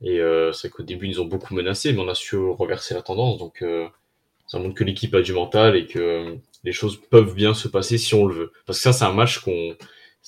Et 0.00 0.20
euh, 0.20 0.52
c'est 0.52 0.70
qu'au 0.70 0.82
début, 0.82 1.08
ils 1.08 1.20
ont 1.20 1.24
beaucoup 1.24 1.54
menacé, 1.54 1.92
mais 1.92 2.00
on 2.00 2.08
a 2.08 2.14
su 2.14 2.36
reverser 2.36 2.94
la 2.94 3.02
tendance. 3.02 3.38
Donc, 3.38 3.62
euh, 3.62 3.88
ça 4.46 4.58
montre 4.58 4.74
que 4.74 4.84
l'équipe 4.84 5.14
a 5.14 5.22
du 5.22 5.32
mental 5.32 5.76
et 5.76 5.86
que 5.86 5.98
euh, 5.98 6.34
les 6.64 6.72
choses 6.72 7.00
peuvent 7.10 7.34
bien 7.34 7.54
se 7.54 7.68
passer 7.68 7.98
si 7.98 8.14
on 8.14 8.26
le 8.26 8.34
veut. 8.34 8.52
Parce 8.66 8.78
que 8.78 8.82
ça, 8.84 8.92
c'est 8.92 9.04
un 9.04 9.12
match 9.12 9.40
qu'on 9.40 9.76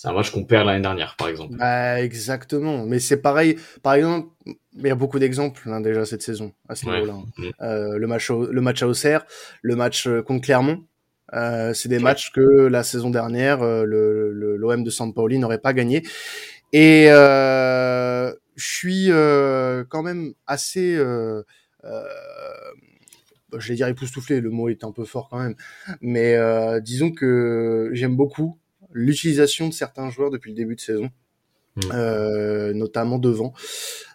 c'est 0.01 0.09
un 0.09 0.13
match 0.13 0.31
qu'on 0.31 0.45
perd 0.45 0.67
l'année 0.67 0.81
dernière, 0.81 1.15
par 1.17 1.29
exemple. 1.29 1.57
Bah, 1.57 2.01
exactement. 2.01 2.87
Mais 2.87 3.01
c'est 3.01 3.21
pareil. 3.21 3.57
Par 3.83 3.95
exemple, 3.95 4.29
il 4.47 4.87
y 4.87 4.91
a 4.91 4.95
beaucoup 4.95 5.19
d'exemples 5.19 5.69
hein, 5.69 5.81
déjà 5.83 6.07
cette 6.07 6.23
saison 6.23 6.53
à 6.69 6.75
ce 6.75 6.87
niveau-là. 6.87 7.19
Mm. 7.37 7.51
Euh, 7.61 7.99
le 7.99 8.07
match, 8.07 8.31
le 8.31 8.61
match 8.63 8.83
à 8.83 8.89
Auxerre, 8.89 9.27
le 9.61 9.77
match 9.77 10.07
euh, 10.07 10.23
contre 10.23 10.47
Clermont. 10.47 10.85
Euh, 11.33 11.73
c'est 11.75 11.89
des 11.89 11.97
ouais. 11.97 12.03
matchs 12.03 12.33
que 12.33 12.41
la 12.41 12.83
saison 12.83 13.11
dernière, 13.11 13.63
euh, 13.63 13.85
le 13.85 14.57
l'OM 14.57 14.85
de 14.85 14.91
San 14.91 15.13
Pauli 15.15 15.39
n'aurait 15.39 15.59
pas 15.59 15.73
gagné. 15.73 16.03
Et 16.73 17.07
euh, 17.11 18.33
je 18.57 18.67
suis 18.67 19.11
euh, 19.11 19.85
quand 19.89 20.03
même 20.03 20.35
assez, 20.47 20.95
euh, 20.97 21.43
euh, 21.85 22.03
je 23.59 23.69
vais 23.69 23.75
dire 23.75 23.89
époustouflé, 23.89 24.41
le 24.41 24.51
mot 24.51 24.69
est 24.69 24.85
un 24.85 24.93
peu 24.93 25.05
fort 25.05 25.29
quand 25.29 25.39
même, 25.39 25.55
mais 26.01 26.35
euh, 26.37 26.81
disons 26.81 27.11
que 27.11 27.91
j'aime 27.93 28.17
beaucoup 28.17 28.59
l'utilisation 28.93 29.69
de 29.69 29.73
certains 29.73 30.11
joueurs 30.11 30.31
depuis 30.31 30.51
le 30.51 30.57
début 30.57 30.77
de 30.77 30.81
saison. 30.81 31.11
Mmh. 31.77 31.93
Euh, 31.95 32.73
notamment 32.75 33.19
devant. 33.19 33.53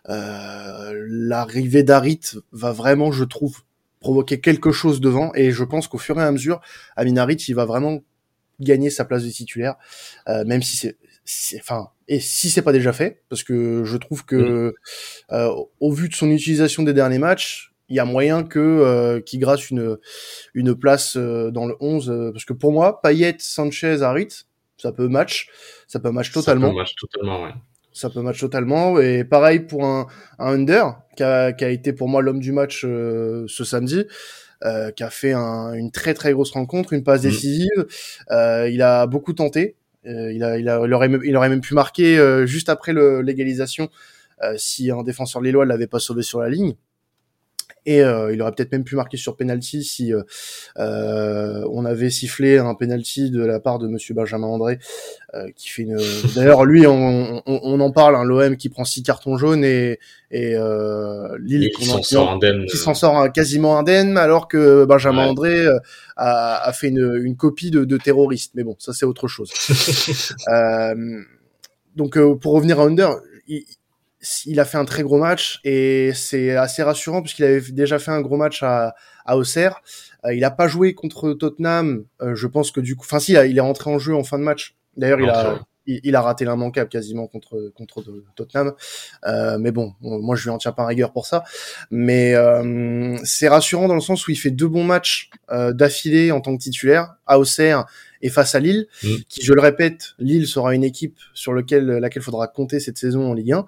Euh, 0.09 1.05
L'arrivée 1.07 1.83
d'Arit 1.83 2.19
va 2.51 2.73
vraiment, 2.73 3.13
je 3.13 3.23
trouve, 3.23 3.61
provoquer 4.05 4.39
quelque 4.39 4.71
chose 4.71 5.01
devant, 5.01 5.31
et 5.33 5.49
je 5.51 5.63
pense 5.63 5.87
qu'au 5.87 5.97
fur 5.97 6.19
et 6.19 6.23
à 6.23 6.31
mesure, 6.31 6.61
Amin 6.95 7.17
Harit, 7.17 7.37
il 7.47 7.55
va 7.55 7.65
vraiment 7.65 8.03
gagner 8.59 8.91
sa 8.91 9.03
place 9.03 9.23
de 9.23 9.31
titulaire, 9.31 9.75
euh, 10.29 10.45
même 10.45 10.61
si 10.61 10.77
c'est 10.77 10.95
enfin 11.59 11.87
et 12.07 12.19
si 12.19 12.51
c'est 12.51 12.61
pas 12.61 12.71
déjà 12.71 12.93
fait 12.93 13.23
parce 13.29 13.41
que 13.41 13.83
je 13.83 13.97
trouve 13.97 14.25
que 14.25 14.35
mmh. 14.35 15.33
euh, 15.33 15.49
au 15.79 15.91
vu 15.91 16.07
de 16.07 16.13
son 16.13 16.29
utilisation 16.29 16.83
des 16.83 16.93
derniers 16.93 17.17
matchs 17.17 17.73
il 17.89 17.95
y 17.95 17.99
a 17.99 18.05
moyen 18.05 18.43
que 18.43 18.59
euh, 18.59 19.21
qu'il 19.21 19.39
grasse 19.39 19.71
une 19.71 19.97
une 20.53 20.75
place 20.75 21.17
euh, 21.17 21.49
dans 21.49 21.65
le 21.65 21.75
11 21.79 22.09
euh, 22.11 22.31
parce 22.31 22.45
que 22.45 22.53
pour 22.53 22.71
moi 22.71 23.01
Payet 23.01 23.37
Sanchez 23.39 24.03
Harit 24.03 24.45
ça 24.77 24.91
peut 24.91 25.07
match 25.07 25.49
ça 25.87 25.99
peut 25.99 26.11
match 26.11 26.31
totalement 26.31 26.67
ça 26.67 26.73
peut 26.73 26.77
match 26.77 26.95
totalement 26.95 27.43
ouais 27.43 27.53
ça 27.95 28.09
peut 28.09 28.21
match 28.21 28.39
totalement 28.39 28.99
et 28.99 29.23
pareil 29.23 29.61
pour 29.61 29.85
un, 29.85 30.05
un 30.37 30.53
under 30.53 30.97
qui 31.15 31.23
a, 31.23 31.53
qui 31.53 31.63
a 31.63 31.69
été 31.69 31.93
pour 31.93 32.09
moi 32.09 32.21
l'homme 32.21 32.39
du 32.39 32.51
match 32.51 32.83
euh, 32.83 33.45
ce 33.47 33.63
samedi 33.63 34.05
euh, 34.63 34.91
qui 34.91 35.03
a 35.03 35.09
fait 35.09 35.33
un, 35.33 35.73
une 35.73 35.91
très 35.91 36.13
très 36.13 36.33
grosse 36.33 36.51
rencontre, 36.51 36.93
une 36.93 37.03
passe 37.03 37.21
mmh. 37.21 37.29
décisive. 37.29 37.85
Euh, 38.31 38.69
il 38.69 38.81
a 38.81 39.05
beaucoup 39.07 39.33
tenté. 39.33 39.75
Euh, 40.07 40.31
il, 40.31 40.43
a, 40.43 40.57
il, 40.59 40.69
a, 40.69 40.85
il, 40.85 40.93
aurait 40.93 41.09
même, 41.09 41.21
il 41.23 41.35
aurait 41.35 41.49
même 41.49 41.61
pu 41.61 41.73
marquer 41.73 42.17
euh, 42.19 42.45
juste 42.45 42.69
après 42.69 42.93
l'égalisation 42.93 43.89
euh, 44.43 44.53
si 44.57 44.91
un 44.91 45.01
défenseur 45.01 45.41
lillois 45.41 45.65
l'avait 45.65 45.87
pas 45.87 45.99
sauvé 45.99 46.21
sur 46.21 46.39
la 46.41 46.49
ligne 46.49 46.75
et 47.85 48.01
euh, 48.01 48.33
il 48.33 48.41
aurait 48.41 48.51
peut-être 48.51 48.71
même 48.71 48.83
pu 48.83 48.95
marquer 48.95 49.17
sur 49.17 49.35
penalty 49.37 49.83
si 49.83 50.11
euh, 50.11 50.23
euh, 50.77 51.63
on 51.71 51.85
avait 51.85 52.09
sifflé 52.09 52.57
un 52.57 52.73
penalty 52.73 53.29
de 53.29 53.45
la 53.45 53.59
part 53.59 53.77
de 53.77 53.87
Monsieur 53.87 54.15
Benjamin 54.15 54.47
André 54.47 54.79
euh, 55.35 55.49
qui 55.55 55.69
fait 55.69 55.83
une. 55.83 55.97
D'ailleurs, 56.35 56.65
lui, 56.65 56.87
on, 56.87 57.43
on, 57.45 57.59
on, 57.63 57.79
en 57.79 57.91
parle, 57.91 58.15
hein, 58.15 58.23
l'OM 58.23 58.57
qui 58.57 58.69
prend 58.69 58.85
six 58.85 59.03
cartons 59.03 59.37
jaunes 59.37 59.63
et, 59.63 59.99
et 60.31 60.55
Lille 61.39 61.69
qui 61.77 61.85
s'en 61.85 62.01
sort 62.01 62.31
indemne, 62.31 62.65
qui 62.65 62.77
s'en 62.77 62.95
sort 62.95 63.31
quasiment 63.31 63.77
indemne, 63.77 64.17
alors 64.17 64.47
que 64.47 64.85
Benjamin 64.85 65.25
ouais. 65.25 65.29
André 65.29 65.67
a, 66.17 66.67
a, 66.67 66.73
fait 66.73 66.87
une, 66.87 67.21
une 67.23 67.35
copie 67.35 67.69
de, 67.69 67.85
de, 67.85 67.97
terroriste. 67.97 68.53
Mais 68.55 68.63
bon, 68.63 68.75
ça 68.79 68.93
c'est 68.93 69.05
autre 69.05 69.27
chose. 69.27 69.51
donc 71.95 72.19
pour 72.39 72.53
revenir 72.53 72.79
à 72.79 72.85
Under. 72.85 73.17
Il, 73.47 73.63
il 74.45 74.59
a 74.59 74.65
fait 74.65 74.77
un 74.77 74.85
très 74.85 75.03
gros 75.03 75.17
match 75.17 75.59
et 75.63 76.11
c'est 76.13 76.55
assez 76.55 76.83
rassurant 76.83 77.21
puisqu'il 77.21 77.45
avait 77.45 77.61
déjà 77.71 77.99
fait 77.99 78.11
un 78.11 78.21
gros 78.21 78.37
match 78.37 78.63
à, 78.63 78.95
à 79.25 79.37
Auxerre. 79.37 79.81
Euh, 80.25 80.33
il 80.33 80.43
a 80.43 80.51
pas 80.51 80.67
joué 80.67 80.93
contre 80.93 81.33
Tottenham. 81.33 82.05
Euh, 82.21 82.35
je 82.35 82.47
pense 82.47 82.71
que 82.71 82.79
du 82.79 82.95
coup, 82.95 83.05
enfin 83.05 83.19
si, 83.19 83.33
il 83.33 83.57
est 83.57 83.61
rentré 83.61 83.89
en 83.89 83.99
jeu 83.99 84.15
en 84.15 84.23
fin 84.23 84.37
de 84.37 84.43
match. 84.43 84.75
D'ailleurs, 84.97 85.19
il 85.19 85.29
a, 85.29 85.59
il, 85.87 86.15
a 86.15 86.21
raté 86.21 86.45
l'immanquable 86.45 86.89
quasiment 86.89 87.27
contre 87.27 87.71
contre 87.75 88.03
Tottenham. 88.35 88.73
Euh, 89.25 89.57
mais 89.59 89.71
bon, 89.71 89.93
moi 90.01 90.35
je 90.35 90.43
lui 90.43 90.49
en 90.49 90.57
tiens 90.57 90.71
pas 90.71 90.85
rigueur 90.85 91.11
pour 91.11 91.25
ça. 91.25 91.43
Mais 91.91 92.33
euh, 92.35 93.17
c'est 93.23 93.47
rassurant 93.47 93.87
dans 93.87 93.95
le 93.95 94.01
sens 94.01 94.27
où 94.27 94.31
il 94.31 94.37
fait 94.37 94.51
deux 94.51 94.67
bons 94.67 94.83
matchs 94.83 95.29
euh, 95.51 95.73
d'affilée 95.73 96.31
en 96.31 96.41
tant 96.41 96.55
que 96.55 96.61
titulaire 96.61 97.15
à 97.27 97.39
Auxerre 97.39 97.85
et 98.21 98.29
face 98.29 98.55
à 98.55 98.59
Lille, 98.59 98.87
mm. 99.03 99.15
qui, 99.29 99.43
je 99.43 99.53
le 99.53 99.61
répète, 99.61 100.15
Lille 100.17 100.47
sera 100.47 100.73
une 100.73 100.83
équipe 100.83 101.17
sur 101.33 101.53
lequel, 101.53 101.85
laquelle 101.85 102.23
faudra 102.23 102.47
compter 102.47 102.79
cette 102.79 102.97
saison 102.97 103.29
en 103.29 103.33
Ligue 103.33 103.53
1, 103.53 103.67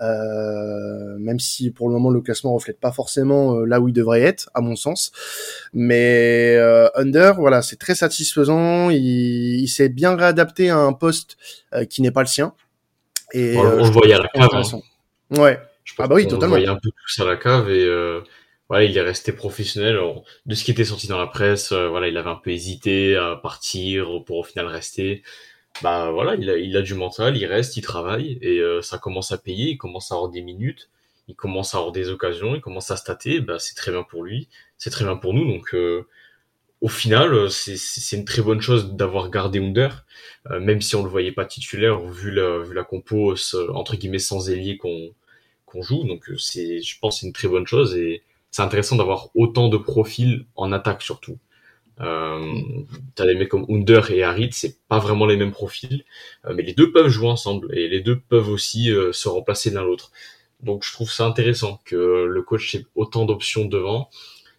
euh, 0.00 1.18
même 1.18 1.38
si 1.38 1.70
pour 1.70 1.88
le 1.88 1.94
moment 1.94 2.10
le 2.10 2.20
classement 2.20 2.54
reflète 2.54 2.80
pas 2.80 2.92
forcément 2.92 3.54
euh, 3.54 3.64
là 3.66 3.80
où 3.80 3.88
il 3.88 3.92
devrait 3.92 4.22
être, 4.22 4.48
à 4.54 4.62
mon 4.62 4.76
sens. 4.76 5.12
Mais 5.74 6.54
euh, 6.56 6.88
Under, 6.94 7.34
voilà, 7.34 7.60
c'est 7.60 7.76
très 7.76 7.94
satisfaisant. 7.94 8.88
Il, 8.90 9.60
il 9.60 9.68
s'est 9.68 9.90
bien 9.90 10.16
réadapté 10.16 10.70
à 10.70 10.78
un 10.78 10.94
poste 10.94 11.36
euh, 11.74 11.84
qui 11.84 12.00
n'est 12.00 12.10
pas 12.10 12.22
le 12.22 12.28
sien. 12.28 12.54
Et, 13.34 13.58
on, 13.58 13.84
le 13.84 13.90
voyait 13.90 14.14
à 14.14 14.20
la 14.20 14.28
cave. 14.28 14.48
Hein. 14.54 14.80
Ouais. 15.36 15.58
ah 15.98 16.06
bah 16.06 16.14
oui, 16.14 16.26
totalement. 16.26 16.54
On 16.54 16.58
voyait 16.58 16.68
un 16.68 16.78
peu 16.82 16.90
plus 16.90 17.22
à 17.22 17.26
la 17.26 17.36
cave 17.36 17.68
et 17.68 17.86
voilà, 18.68 18.84
il 18.84 18.96
est 18.96 19.00
resté 19.02 19.32
professionnel. 19.32 19.98
de 20.46 20.54
ce 20.54 20.64
qui 20.64 20.70
était 20.70 20.84
sorti 20.84 21.06
dans 21.06 21.18
la 21.18 21.26
presse, 21.26 21.72
euh, 21.72 21.88
voilà, 21.88 22.08
il 22.08 22.16
avait 22.16 22.28
un 22.30 22.36
peu 22.36 22.50
hésité 22.50 23.16
à 23.16 23.36
partir 23.36 24.22
pour 24.26 24.38
au 24.38 24.42
final 24.44 24.66
rester. 24.66 25.22
Bah 25.82 26.10
voilà, 26.12 26.34
il 26.36 26.50
a, 26.50 26.58
il 26.58 26.76
a 26.76 26.82
du 26.82 26.94
mental, 26.94 27.36
il 27.36 27.46
reste, 27.46 27.76
il 27.76 27.82
travaille 27.82 28.38
et 28.42 28.58
euh, 28.60 28.82
ça 28.82 28.98
commence 28.98 29.32
à 29.32 29.38
payer. 29.38 29.70
Il 29.72 29.78
commence 29.78 30.12
à 30.12 30.16
avoir 30.16 30.30
des 30.30 30.42
minutes, 30.42 30.90
il 31.28 31.36
commence 31.36 31.74
à 31.74 31.78
avoir 31.78 31.92
des 31.92 32.10
occasions, 32.10 32.54
il 32.56 32.60
commence 32.60 32.90
à 32.90 32.96
stater. 32.96 33.40
Bah 33.40 33.58
c'est 33.58 33.74
très 33.76 33.92
bien 33.92 34.02
pour 34.02 34.24
lui, 34.24 34.48
c'est 34.78 34.90
très 34.90 35.04
bien 35.04 35.16
pour 35.16 35.34
nous. 35.34 35.46
Donc 35.46 35.74
euh, 35.74 36.06
au 36.80 36.88
final, 36.88 37.50
c'est 37.50 38.16
une 38.16 38.24
très 38.24 38.42
bonne 38.42 38.60
chose 38.60 38.94
d'avoir 38.94 39.30
gardé 39.30 39.60
Under, 39.60 40.06
même 40.60 40.80
si 40.82 40.96
on 40.96 41.02
le 41.02 41.10
voyait 41.10 41.32
pas 41.32 41.44
titulaire 41.46 42.00
vu 42.00 42.30
la, 42.30 42.60
vu 42.60 42.74
la 42.74 42.84
compo 42.84 43.34
entre 43.74 43.96
guillemets 43.96 44.20
sans 44.20 44.50
ailier 44.50 44.76
qu'on 44.78 45.14
qu'on 45.66 45.82
joue. 45.82 46.04
Donc 46.04 46.30
c'est, 46.38 46.80
je 46.82 46.98
pense, 47.00 47.20
c'est 47.20 47.26
une 47.26 47.32
très 47.32 47.48
bonne 47.48 47.66
chose 47.66 47.96
et 47.96 48.22
c'est 48.58 48.64
intéressant 48.64 48.96
d'avoir 48.96 49.28
autant 49.36 49.68
de 49.68 49.76
profils 49.76 50.44
en 50.56 50.72
attaque 50.72 51.02
surtout. 51.02 51.38
Euh, 52.00 52.60
t'as 53.14 53.24
des 53.24 53.36
mecs 53.36 53.48
comme 53.48 53.64
Under 53.68 54.10
et 54.10 54.24
Harit, 54.24 54.50
c'est 54.50 54.78
pas 54.88 54.98
vraiment 54.98 55.26
les 55.26 55.36
mêmes 55.36 55.52
profils, 55.52 56.04
euh, 56.44 56.54
mais 56.56 56.64
les 56.64 56.72
deux 56.72 56.90
peuvent 56.90 57.06
jouer 57.06 57.28
ensemble 57.28 57.72
et 57.78 57.86
les 57.86 58.00
deux 58.00 58.18
peuvent 58.18 58.48
aussi 58.48 58.90
euh, 58.90 59.12
se 59.12 59.28
remplacer 59.28 59.70
l'un 59.70 59.84
l'autre. 59.84 60.10
Donc 60.60 60.84
je 60.84 60.92
trouve 60.92 61.08
ça 61.08 61.24
intéressant 61.24 61.80
que 61.84 62.24
le 62.24 62.42
coach 62.42 62.74
ait 62.74 62.84
autant 62.96 63.26
d'options 63.26 63.64
devant. 63.64 64.10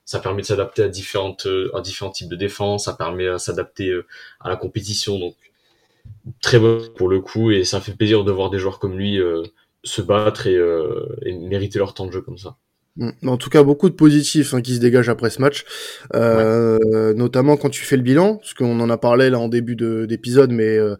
Ça 0.05 0.19
permet 0.19 0.43
de 0.43 0.47
s'adapter 0.47 0.81
à 0.83 0.87
différentes 0.87 1.45
à 1.73 1.81
différents 1.81 2.11
types 2.11 2.29
de 2.29 2.37
défense, 2.37 2.85
ça 2.85 2.93
permet 2.93 3.27
à 3.27 3.37
s'adapter 3.37 3.93
à 4.39 4.47
la 4.47 4.55
compétition. 4.55 5.19
Donc 5.19 5.35
très 6.41 6.57
bon 6.59 6.81
pour 6.95 7.09
le 7.09 7.19
coup 7.19 7.51
et 7.51 7.65
ça 7.65 7.81
fait 7.81 7.95
plaisir 7.95 8.23
de 8.23 8.31
voir 8.31 8.49
des 8.49 8.59
joueurs 8.59 8.79
comme 8.79 8.97
lui 8.97 9.19
se 9.83 10.01
battre 10.01 10.47
et, 10.47 10.57
et 11.25 11.33
mériter 11.33 11.79
leur 11.79 11.93
temps 11.93 12.05
de 12.05 12.13
jeu 12.13 12.21
comme 12.21 12.37
ça. 12.37 12.55
Mm. 12.97 13.11
En 13.27 13.37
tout 13.37 13.49
cas, 13.49 13.63
beaucoup 13.63 13.89
de 13.89 13.95
positifs 13.95 14.53
hein, 14.53 14.61
qui 14.61 14.75
se 14.75 14.79
dégagent 14.79 15.09
après 15.09 15.29
ce 15.29 15.41
match, 15.41 15.65
euh, 16.15 17.13
notamment 17.13 17.57
quand 17.57 17.69
tu 17.69 17.83
fais 17.83 17.97
le 17.97 18.03
bilan, 18.03 18.37
parce 18.37 18.53
qu'on 18.53 18.79
en 18.79 18.89
a 18.89 18.97
parlé 18.97 19.29
là 19.29 19.39
en 19.39 19.47
début 19.47 19.75
d'épisode, 19.75 20.51
mais 20.51 20.77
euh, 20.77 20.95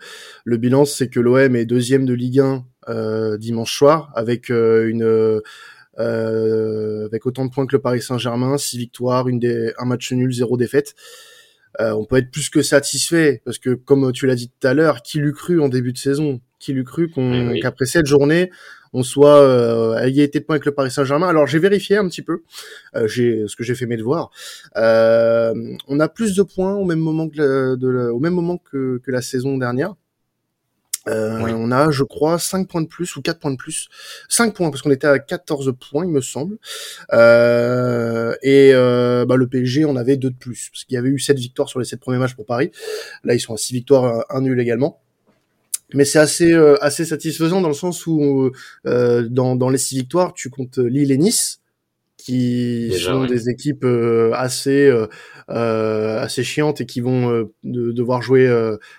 le 0.45 0.57
bilan 0.57 0.85
c'est 0.85 1.09
que 1.09 1.19
l'OM 1.19 1.55
est 1.55 1.65
deuxième 1.65 2.05
de 2.05 2.13
Ligue 2.13 2.39
1 2.39 2.65
euh, 2.87 3.37
dimanche 3.37 3.75
soir 3.75 4.11
avec 4.15 4.49
une 4.49 5.41
avec 5.97 7.25
autant 7.25 7.45
de 7.45 7.51
points 7.51 7.65
que 7.67 7.75
le 7.75 7.81
Paris 7.81 8.01
Saint-Germain, 8.01 8.57
six 8.57 8.77
victoires, 8.77 9.27
une 9.27 9.39
des, 9.39 9.73
un 9.77 9.85
match 9.85 10.13
nul, 10.13 10.31
zéro 10.31 10.55
défaite. 10.55 10.95
on 11.77 12.05
peut 12.05 12.15
être 12.15 12.31
plus 12.31 12.49
que 12.49 12.61
satisfait 12.61 13.41
parce 13.43 13.57
que 13.57 13.71
comme 13.71 14.13
tu 14.13 14.25
l'as 14.25 14.35
dit 14.35 14.49
tout 14.49 14.65
à 14.67 14.73
l'heure, 14.73 15.01
qui 15.01 15.19
l'eût 15.19 15.33
cru 15.33 15.59
en 15.59 15.67
début 15.67 15.91
de 15.91 15.97
saison, 15.97 16.39
qui 16.57 16.71
l'eut 16.71 16.85
cru 16.85 17.11
eh 17.17 17.59
qu'après 17.59 17.85
cette 17.85 18.05
journée 18.05 18.49
on 18.93 19.03
soit 19.03 19.41
euh, 19.41 19.93
à 19.93 20.07
égalité 20.07 20.39
de 20.39 20.45
points 20.45 20.55
avec 20.55 20.65
le 20.65 20.73
Paris 20.73 20.91
Saint-Germain. 20.91 21.27
Alors 21.27 21.47
j'ai 21.47 21.59
vérifié 21.59 21.97
un 21.97 22.07
petit 22.07 22.21
peu, 22.21 22.43
euh, 22.95 23.07
j'ai 23.07 23.45
ce 23.47 23.55
que 23.55 23.63
j'ai 23.63 23.75
fait 23.75 23.85
mes 23.85 23.97
devoirs. 23.97 24.31
Euh, 24.77 25.53
on 25.87 25.99
a 25.99 26.07
plus 26.07 26.35
de 26.35 26.43
points 26.43 26.75
au 26.75 26.85
même 26.85 26.99
moment 26.99 27.29
que 27.29 27.75
de 27.75 28.09
au 28.09 28.19
même 28.19 28.33
moment 28.33 28.57
que, 28.57 29.01
que 29.03 29.11
la 29.11 29.21
saison 29.21 29.57
dernière. 29.57 29.95
Euh, 31.07 31.39
On 31.39 31.71
a, 31.71 31.91
je 31.91 32.03
crois, 32.03 32.37
5 32.39 32.67
points 32.67 32.81
de 32.81 32.87
plus 32.87 33.15
ou 33.15 33.21
4 33.21 33.39
points 33.39 33.51
de 33.51 33.55
plus. 33.55 33.89
5 34.27 34.53
points, 34.53 34.69
parce 34.69 34.81
qu'on 34.81 34.91
était 34.91 35.07
à 35.07 35.17
14 35.17 35.73
points, 35.79 36.05
il 36.05 36.11
me 36.11 36.21
semble. 36.21 36.57
Euh, 37.13 38.35
et 38.43 38.71
euh, 38.73 39.25
bah, 39.25 39.35
le 39.35 39.47
PSG, 39.47 39.85
on 39.85 39.95
avait 39.95 40.17
2 40.17 40.29
de 40.29 40.35
plus, 40.35 40.69
parce 40.71 40.83
qu'il 40.83 40.95
y 40.95 40.97
avait 40.97 41.09
eu 41.09 41.19
7 41.19 41.37
victoires 41.37 41.69
sur 41.69 41.79
les 41.79 41.85
7 41.85 41.99
premiers 41.99 42.19
matchs 42.19 42.35
pour 42.35 42.45
Paris. 42.45 42.71
Là, 43.23 43.33
ils 43.33 43.39
sont 43.39 43.53
à 43.53 43.57
6 43.57 43.73
victoires, 43.73 44.25
1 44.29 44.41
nul 44.41 44.59
également 44.59 45.01
mais 45.93 46.05
c'est 46.05 46.19
assez 46.19 46.51
euh, 46.53 46.75
assez 46.83 47.05
satisfaisant 47.05 47.61
dans 47.61 47.67
le 47.67 47.73
sens 47.73 48.05
où 48.05 48.51
euh, 48.85 49.27
dans, 49.29 49.55
dans 49.55 49.69
les 49.69 49.77
six 49.77 49.95
victoires, 49.95 50.33
tu 50.33 50.49
comptes 50.49 50.77
Lille 50.77 51.11
et 51.11 51.17
Nice, 51.17 51.61
qui 52.17 52.91
sont 52.99 53.25
des 53.25 53.49
équipes 53.49 53.85
euh, 53.85 54.31
assez 54.33 54.87
euh, 54.87 55.07
assez 55.47 56.43
chiantes 56.43 56.81
et 56.81 56.85
qui 56.85 57.01
vont 57.01 57.49
devoir 57.63 58.21
jouer 58.21 58.47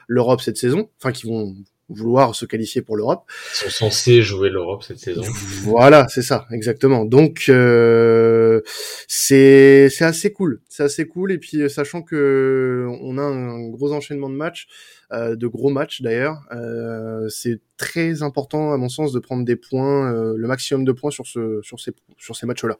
l'Europe 0.08 0.40
cette 0.40 0.56
saison, 0.56 0.88
enfin 0.98 1.12
qui 1.12 1.26
vont 1.26 1.54
vouloir 1.90 2.34
se 2.34 2.46
qualifier 2.46 2.82
pour 2.82 2.96
l'Europe. 2.96 3.24
Ils 3.52 3.56
sont 3.56 3.70
censés 3.70 4.22
jouer 4.22 4.48
l'Europe 4.50 4.82
cette 4.82 4.98
saison. 4.98 5.22
Voilà, 5.64 6.06
c'est 6.08 6.22
ça, 6.22 6.46
exactement. 6.52 7.04
Donc 7.04 7.44
euh, 7.48 8.60
c'est 9.08 9.88
c'est 9.90 10.04
assez 10.04 10.32
cool, 10.32 10.60
c'est 10.68 10.82
assez 10.82 11.06
cool. 11.06 11.32
Et 11.32 11.38
puis 11.38 11.68
sachant 11.68 12.02
que 12.02 12.86
on 13.02 13.18
a 13.18 13.22
un 13.22 13.68
gros 13.68 13.92
enchaînement 13.92 14.30
de 14.30 14.34
matchs, 14.34 14.68
euh, 15.12 15.34
de 15.34 15.46
gros 15.48 15.70
matchs 15.70 16.02
d'ailleurs. 16.02 16.38
Euh, 16.52 17.28
c'est 17.28 17.60
très 17.76 18.22
important 18.22 18.72
à 18.72 18.76
mon 18.76 18.88
sens 18.88 19.12
de 19.12 19.18
prendre 19.18 19.44
des 19.44 19.56
points, 19.56 20.12
euh, 20.12 20.34
le 20.36 20.46
maximum 20.48 20.84
de 20.84 20.92
points 20.92 21.10
sur 21.10 21.26
ce 21.26 21.60
sur 21.62 21.80
ces 21.80 21.92
sur 22.16 22.36
ces 22.36 22.46
matchs-là. 22.46 22.76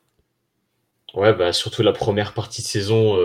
Ouais, 1.15 1.35
bah 1.35 1.53
surtout 1.53 1.83
la 1.83 1.93
première 1.93 2.35
partie 2.35 2.63
de 2.63 2.67
saison 2.69 3.17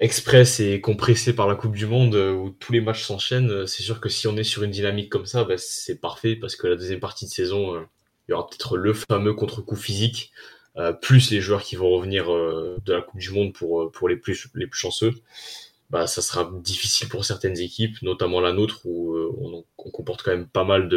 express 0.00 0.60
et 0.60 0.80
compressée 0.80 1.34
par 1.34 1.48
la 1.48 1.54
Coupe 1.54 1.74
du 1.74 1.86
Monde 1.86 2.14
où 2.14 2.50
tous 2.50 2.72
les 2.72 2.80
matchs 2.80 3.04
s'enchaînent. 3.04 3.66
C'est 3.66 3.82
sûr 3.82 4.00
que 4.00 4.08
si 4.08 4.26
on 4.26 4.36
est 4.36 4.44
sur 4.44 4.62
une 4.62 4.70
dynamique 4.70 5.10
comme 5.10 5.26
ça, 5.26 5.44
bah, 5.44 5.56
c'est 5.56 6.00
parfait 6.00 6.36
parce 6.36 6.56
que 6.56 6.66
la 6.66 6.76
deuxième 6.76 7.00
partie 7.00 7.26
de 7.26 7.30
saison, 7.30 7.76
il 8.28 8.32
y 8.32 8.34
aura 8.34 8.46
peut-être 8.46 8.76
le 8.76 8.92
fameux 8.92 9.34
contre-coup 9.34 9.76
physique. 9.76 10.32
plus 11.00 11.30
les 11.30 11.40
joueurs 11.40 11.62
qui 11.62 11.76
vont 11.76 11.90
revenir 11.90 12.26
de 12.26 12.92
la 12.92 13.02
Coupe 13.02 13.20
du 13.20 13.30
Monde 13.30 13.52
pour, 13.52 14.08
les, 14.08 14.16
plus, 14.16 14.48
chanceux 14.72 15.12
bah, 15.90 16.06
ça 16.06 16.22
sera 16.22 16.50
difficile 16.52 17.08
pour 17.08 17.24
certaines 17.24 17.58
équipes, 17.58 18.02
notamment 18.02 18.40
la 18.40 18.52
nôtre 18.52 18.80
où 18.84 19.14
euh, 19.14 19.32
on, 19.38 19.64
comporte 19.76 20.22
quand 20.22 20.32
même 20.32 20.48
pas 20.48 20.64
mal 20.64 20.88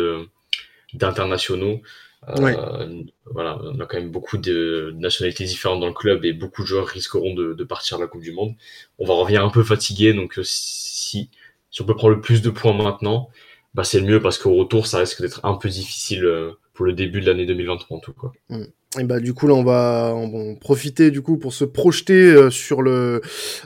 d'internationaux. 0.94 1.82
Euh, 2.30 3.04
voilà, 3.26 3.60
on 3.64 3.80
a 3.80 3.86
quand 3.86 3.98
même 3.98 4.12
beaucoup 4.12 4.38
de 4.38 4.94
nationalités 4.98 5.46
différentes 5.46 5.80
dans 5.80 5.88
le 5.88 5.94
club 5.94 6.26
et 6.26 6.34
beaucoup 6.34 6.64
de 6.64 6.68
joueurs 6.68 6.88
risqueront 6.88 7.34
de, 7.34 7.54
de 7.54 7.64
partir 7.64 7.98
à 7.98 8.00
la 8.02 8.08
Coupe 8.08 8.22
du 8.22 8.32
Monde. 8.32 8.56
On 9.00 9.06
va 9.06 9.14
revenir 9.14 9.46
un 9.46 9.50
peu 9.50 9.64
fatigué, 9.64 10.14
donc 10.14 10.40
euh, 10.40 10.44
si, 10.44 11.30
si 11.72 11.82
on 11.82 11.86
peut 11.86 11.96
prendre 11.96 12.16
le 12.16 12.22
plus 12.22 12.42
de 12.42 12.50
points 12.50 12.74
maintenant, 12.74 13.30
bah 13.74 13.84
c'est 13.84 14.00
le 14.00 14.08
mieux 14.08 14.22
parce 14.22 14.38
qu'au 14.38 14.56
retour, 14.56 14.88
ça 14.88 15.00
risque 15.00 15.22
d'être 15.22 15.46
un 15.46 15.56
peu 15.56 15.70
difficile 15.70 16.26
euh, 16.26 16.54
pour 16.78 16.86
le 16.86 16.94
début 16.94 17.22
de 17.22 17.26
l'année 17.26 17.48
2023 17.48 17.98
en 17.98 18.00
tout 18.00 18.14
cas. 18.14 18.28
Mm. 18.50 18.66
Et 19.00 19.04
bah 19.04 19.20
du 19.20 19.34
coup 19.34 19.48
là 19.48 19.56
on 19.56 19.64
va, 19.64 20.14
on 20.16 20.56
profiter 20.56 21.12
du 21.12 21.22
coup 21.22 21.38
pour 21.38 21.54
se 21.54 21.66
projeter 21.66 22.32
euh, 22.32 22.50
sur 22.50 22.82
le 22.82 23.22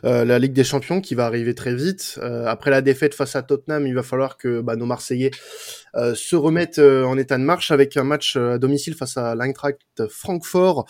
euh, 0.06 0.26
la 0.26 0.40
Ligue 0.40 0.54
des 0.54 0.64
Champions 0.64 1.02
qui 1.02 1.14
va 1.14 1.26
arriver 1.26 1.54
très 1.54 1.76
vite. 1.76 2.20
Euh, 2.24 2.46
après 2.48 2.72
la 2.72 2.82
défaite 2.82 3.14
face 3.14 3.36
à 3.36 3.44
Tottenham, 3.44 3.86
il 3.86 3.94
va 3.94 4.02
falloir 4.02 4.38
que 4.38 4.62
bah, 4.62 4.78
nos 4.78 4.86
Marseillais 4.86 5.32
se 5.94 6.38
remettent 6.38 6.80
en 6.80 7.18
état 7.18 7.38
de 7.38 7.44
marche 7.44 7.70
avec 7.70 7.98
un 7.98 8.06
match 8.06 8.38
à 8.38 8.58
domicile 8.58 8.96
face 8.96 9.18
à 9.18 9.36
l'Eintracht 9.36 10.08
Francfort 10.08 10.88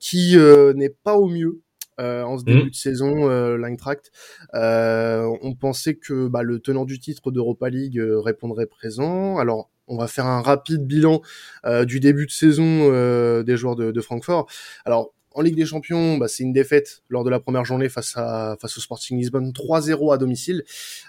qui 0.00 0.38
n'est 0.74 0.94
pas 1.04 1.16
au 1.16 1.28
mieux. 1.28 1.60
en 1.98 2.38
ce 2.38 2.44
début 2.44 2.64
mm. 2.64 2.70
de 2.70 2.74
saison, 2.74 3.28
l'Eintracht. 3.56 4.10
on 4.54 5.54
pensait 5.60 5.96
que 5.96 6.26
bah, 6.28 6.42
le 6.42 6.58
tenant 6.58 6.86
du 6.86 6.98
titre 6.98 7.30
d'Europa 7.30 7.68
League 7.68 8.00
répondrait 8.00 8.66
présent. 8.66 9.36
Alors 9.36 9.68
on 9.88 9.96
va 9.96 10.06
faire 10.06 10.26
un 10.26 10.42
rapide 10.42 10.86
bilan 10.86 11.20
euh, 11.64 11.84
du 11.84 12.00
début 12.00 12.26
de 12.26 12.30
saison 12.30 12.64
euh, 12.64 13.42
des 13.42 13.56
joueurs 13.56 13.76
de, 13.76 14.00
Francfort. 14.00 14.46
Alors, 14.84 15.12
en 15.32 15.42
Ligue 15.42 15.56
des 15.56 15.66
Champions, 15.66 16.16
bah, 16.16 16.28
c'est 16.28 16.42
une 16.42 16.52
défaite 16.52 17.02
lors 17.08 17.24
de 17.24 17.30
la 17.30 17.40
première 17.40 17.64
journée 17.64 17.88
face 17.88 18.12
à 18.16 18.56
face 18.60 18.76
au 18.78 18.80
Sporting 18.80 19.18
Lisbonne, 19.18 19.50
3-0 19.50 20.14
à 20.14 20.18
domicile, 20.18 20.62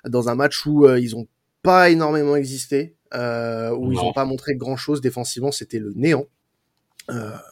dans 0.07 0.29
un 0.29 0.35
match 0.35 0.65
où 0.65 0.85
euh, 0.85 0.99
ils 0.99 1.15
ont 1.15 1.27
pas 1.61 1.89
énormément 1.89 2.35
existé, 2.35 2.95
où 3.13 3.91
ils 3.91 3.95
n'ont 3.95 4.13
pas 4.13 4.25
montré 4.25 4.55
grand 4.55 4.75
chose 4.77 5.01
défensivement, 5.01 5.51
c'était 5.51 5.79
le 5.79 5.93
néant. 5.95 6.25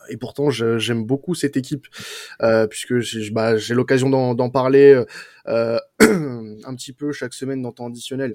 et 0.09 0.17
pourtant, 0.17 0.51
j'aime 0.51 1.03
beaucoup 1.03 1.33
cette 1.33 1.57
équipe 1.57 1.87
puisque 2.69 2.93
bah, 3.31 3.57
j'ai 3.57 3.73
l'occasion 3.73 4.09
d'en 4.35 4.49
parler 4.51 5.01
un 5.45 6.75
petit 6.75 6.93
peu 6.93 7.11
chaque 7.11 7.33
semaine 7.33 7.63
dans 7.63 7.71
temps 7.71 7.87
additionnel 7.87 8.33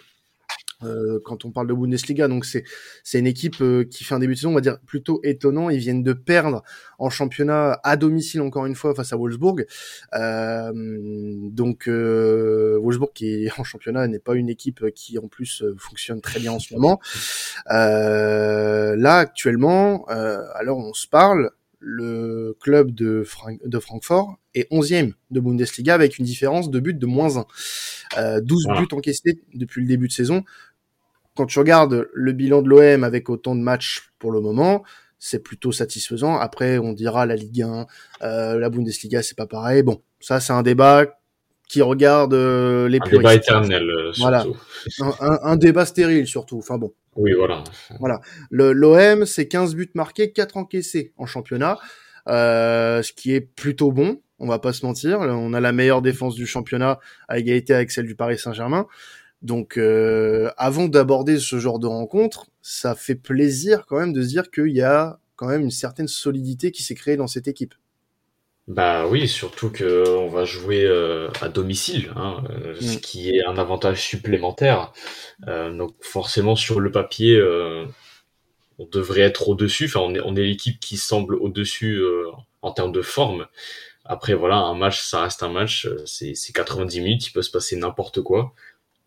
Euh, 0.85 1.19
quand 1.25 1.45
on 1.45 1.51
parle 1.51 1.67
de 1.67 1.75
Bundesliga. 1.75 2.29
Donc 2.29 2.45
c'est 2.45 2.63
c'est 3.03 3.19
une 3.19 3.27
équipe 3.27 3.61
euh, 3.61 3.83
qui 3.83 4.05
fait 4.05 4.15
un 4.15 4.21
début 4.21 4.35
de 4.35 4.39
saison, 4.39 4.51
on 4.51 4.55
va 4.55 4.61
dire 4.61 4.79
plutôt 4.87 5.21
étonnant. 5.25 5.71
Ils 5.71 5.81
viennent 5.81 6.05
de 6.05 6.13
perdre 6.13 6.63
en 7.01 7.11
championnat 7.11 7.81
à 7.83 7.97
domicile 7.97 8.43
encore 8.43 8.65
une 8.65 8.77
fois 8.77 8.95
face 8.95 9.13
à 9.13 9.17
Wolfsburg. 9.17 9.67
Euh, 10.15 10.73
donc 11.51 11.89
euh, 11.89 12.79
Wolfsburg 12.81 13.13
qui 13.13 13.47
est 13.47 13.59
en 13.59 13.65
championnat 13.65 14.07
n'est 14.07 14.21
pas 14.21 14.37
une 14.37 14.49
équipe 14.49 14.85
qui 14.95 15.19
en 15.19 15.27
plus 15.27 15.65
fonctionne 15.79 16.21
très 16.21 16.39
bien 16.39 16.53
en 16.53 16.61
ce 16.61 16.73
moment. 16.75 17.01
là 17.67 19.19
actuellement, 19.19 20.05
alors 20.07 20.79
on 20.79 20.93
se 20.93 21.09
parle, 21.09 21.51
le 21.81 22.57
club 22.61 22.93
de, 22.93 23.25
de 23.65 23.79
Francfort 23.79 24.39
est 24.55 24.71
11e 24.73 25.13
de 25.31 25.41
Bundesliga 25.41 25.95
avec 25.95 26.19
une 26.19 26.25
différence 26.25 26.71
de 26.71 26.81
but 26.81 26.99
de 26.99 27.07
moins 27.07 27.37
1. 27.37 27.47
Euh, 28.19 28.41
12 28.41 28.67
buts 28.79 28.89
encaissés 28.93 29.41
depuis 29.55 29.83
le 29.83 29.89
début 29.89 30.09
de 30.09 30.13
saison. 30.13 30.45
Quand 31.39 31.47
tu 31.47 31.61
regardes 31.61 32.09
le 32.13 32.33
bilan 32.33 32.63
de 32.63 32.69
l'OM 32.69 33.05
avec 33.05 33.31
autant 33.31 33.55
de 33.55 33.61
matchs 33.61 34.11
pour 34.19 34.33
le 34.33 34.41
moment, 34.41 34.83
c'est 35.21 35.39
plutôt 35.39 35.71
satisfaisant. 35.71 36.37
Après, 36.37 36.79
on 36.79 36.93
dira 36.93 37.27
la 37.27 37.37
Ligue 37.37 37.63
1, 37.63 37.87
euh, 38.23 38.59
la 38.59 38.69
Bundesliga, 38.71 39.23
c'est 39.23 39.37
pas 39.37 39.47
pareil. 39.47 39.85
Bon, 39.85 40.03
ça 40.19 40.41
c'est 40.41 40.53
un 40.53 40.65
débat 40.65 41.07
qui 41.69 41.81
regarde 41.81 42.35
euh, 42.35 42.89
les 42.89 42.99
un 43.01 43.09
débat 43.09 43.37
éternel. 43.37 43.89
Euh, 43.89 44.11
voilà, 44.19 44.47
un, 44.99 45.39
un, 45.45 45.57
débat 45.57 45.87
stérile 45.87 46.27
surtout. 46.27 46.59
Enfin 46.59 46.77
bon. 46.77 46.93
Oui, 47.15 47.31
voilà. 47.35 47.63
Voilà. 48.01 48.21
L'OM, 48.51 49.25
c'est 49.25 49.47
15 49.47 49.77
buts 49.77 49.93
marqués, 49.95 50.33
4 50.33 50.57
encaissés 50.57 51.13
en 51.19 51.27
championnat, 51.27 51.79
euh, 52.27 53.01
ce 53.01 53.13
qui 53.13 53.33
est 53.33 53.43
plutôt 53.43 53.93
bon. 53.93 54.21
On 54.41 54.49
va 54.49 54.59
pas 54.59 54.73
se 54.73 54.85
mentir. 54.85 55.21
On 55.21 55.55
a 55.55 55.61
la 55.61 55.71
meilleure 55.71 56.03
défense 56.03 56.35
du 56.35 56.49
championnat 56.49 56.99
à 57.29 57.39
égalité 57.39 57.75
avec 57.75 57.93
celle 57.93 58.07
du 58.07 58.17
Paris 58.17 58.41
Saint-Germain. 58.41 58.89
Donc, 59.43 59.77
euh, 59.79 60.51
avant 60.57 60.89
d'aborder 60.89 61.39
ce 61.39 61.59
genre 61.59 61.79
de 61.79 61.87
rencontre, 61.87 62.47
ça 62.61 62.95
fait 62.95 63.15
plaisir 63.15 63.87
quand 63.87 63.99
même 63.99 64.13
de 64.13 64.23
se 64.23 64.29
dire 64.29 64.51
qu'il 64.51 64.75
y 64.75 64.83
a 64.83 65.21
quand 65.37 65.47
même 65.47 65.63
une 65.63 65.71
certaine 65.71 66.09
solidité 66.09 66.73
qui 66.73 66.83
s'est 66.83 66.97
créée 66.97 67.17
dans 67.17 67.29
cette 67.29 67.49
équipe. 67.49 67.75
Bah 68.69 69.07
oui, 69.07 69.27
surtout 69.27 69.71
que 69.71 70.07
on 70.19 70.29
va 70.29 70.45
jouer 70.45 70.85
euh, 70.85 71.31
à 71.41 71.49
domicile, 71.49 72.13
hein, 72.17 72.45
euh, 72.51 72.75
ce 72.79 72.97
mm. 72.99 73.01
qui 73.01 73.31
est 73.31 73.43
un 73.43 73.57
avantage 73.57 74.03
supplémentaire. 74.03 74.93
Euh, 75.49 75.75
donc 75.75 75.95
forcément 76.03 76.55
sur 76.55 76.79
le 76.79 76.93
papier, 76.93 77.41
on 78.79 78.85
devrait 78.85 79.23
être 79.23 79.49
au-dessus. 79.49 79.87
Enfin, 79.87 80.01
on 80.01 80.15
est, 80.15 80.21
on 80.21 80.37
est 80.37 80.43
l'équipe 80.43 80.79
qui 80.81 80.99
semble 80.99 81.37
au-dessus 81.37 82.03
en 82.61 82.73
termes 82.73 82.93
de 82.93 83.01
forme. 83.01 83.47
Après 84.05 84.35
voilà, 84.35 84.57
un 84.57 84.75
match, 84.75 85.01
ça 85.01 85.23
reste 85.23 85.43
un 85.43 85.49
match. 85.49 85.89
C'est 86.05 86.35
90 86.53 87.01
minutes, 87.01 87.27
il 87.29 87.33
peut 87.33 87.43
se 87.43 87.51
passer 87.51 87.75
n'importe 87.77 88.21
quoi. 88.21 88.53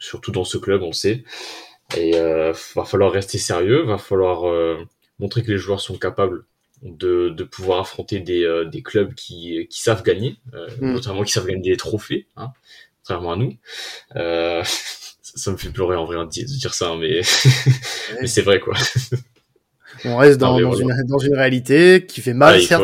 Surtout 0.01 0.31
dans 0.31 0.43
ce 0.43 0.57
club, 0.57 0.81
on 0.81 0.87
le 0.87 0.93
sait. 0.93 1.23
Et 1.95 2.11
va 2.13 2.85
falloir 2.85 3.11
rester 3.11 3.37
sérieux, 3.37 3.83
va 3.83 3.97
falloir 3.97 4.43
montrer 5.19 5.43
que 5.43 5.51
les 5.51 5.57
joueurs 5.57 5.79
sont 5.79 5.97
capables 5.97 6.43
de, 6.81 7.29
de 7.29 7.43
pouvoir 7.43 7.79
affronter 7.79 8.19
des, 8.19 8.43
euh, 8.43 8.65
des 8.65 8.81
clubs 8.81 9.13
qui, 9.13 9.67
qui 9.69 9.81
savent 9.81 10.03
gagner, 10.03 10.37
euh, 10.53 10.67
mm. 10.79 10.93
notamment 10.93 11.23
qui 11.23 11.31
savent 11.31 11.45
gagner 11.45 11.71
des 11.71 11.77
trophées, 11.77 12.27
hein, 12.37 12.51
contrairement 13.01 13.33
à 13.33 13.35
nous. 13.35 13.55
Euh, 14.15 14.63
ça, 15.21 15.51
me 15.51 15.57
fait 15.57 15.69
pleurer 15.69 15.95
en 15.95 16.05
vrai 16.05 16.17
de 16.17 16.57
dire 16.57 16.73
ça, 16.73 16.95
mais, 16.99 17.21
mais 18.21 18.27
c'est 18.27 18.41
vrai 18.41 18.59
quoi. 18.59 18.75
On 20.03 20.17
reste 20.17 20.39
dans, 20.39 20.59
dans, 20.59 20.73
une, 20.73 20.91
dans, 21.05 21.19
une, 21.19 21.35
réalité 21.35 22.05
qui 22.07 22.21
fait 22.21 22.33
mal, 22.33 22.59
certes, 22.63 22.83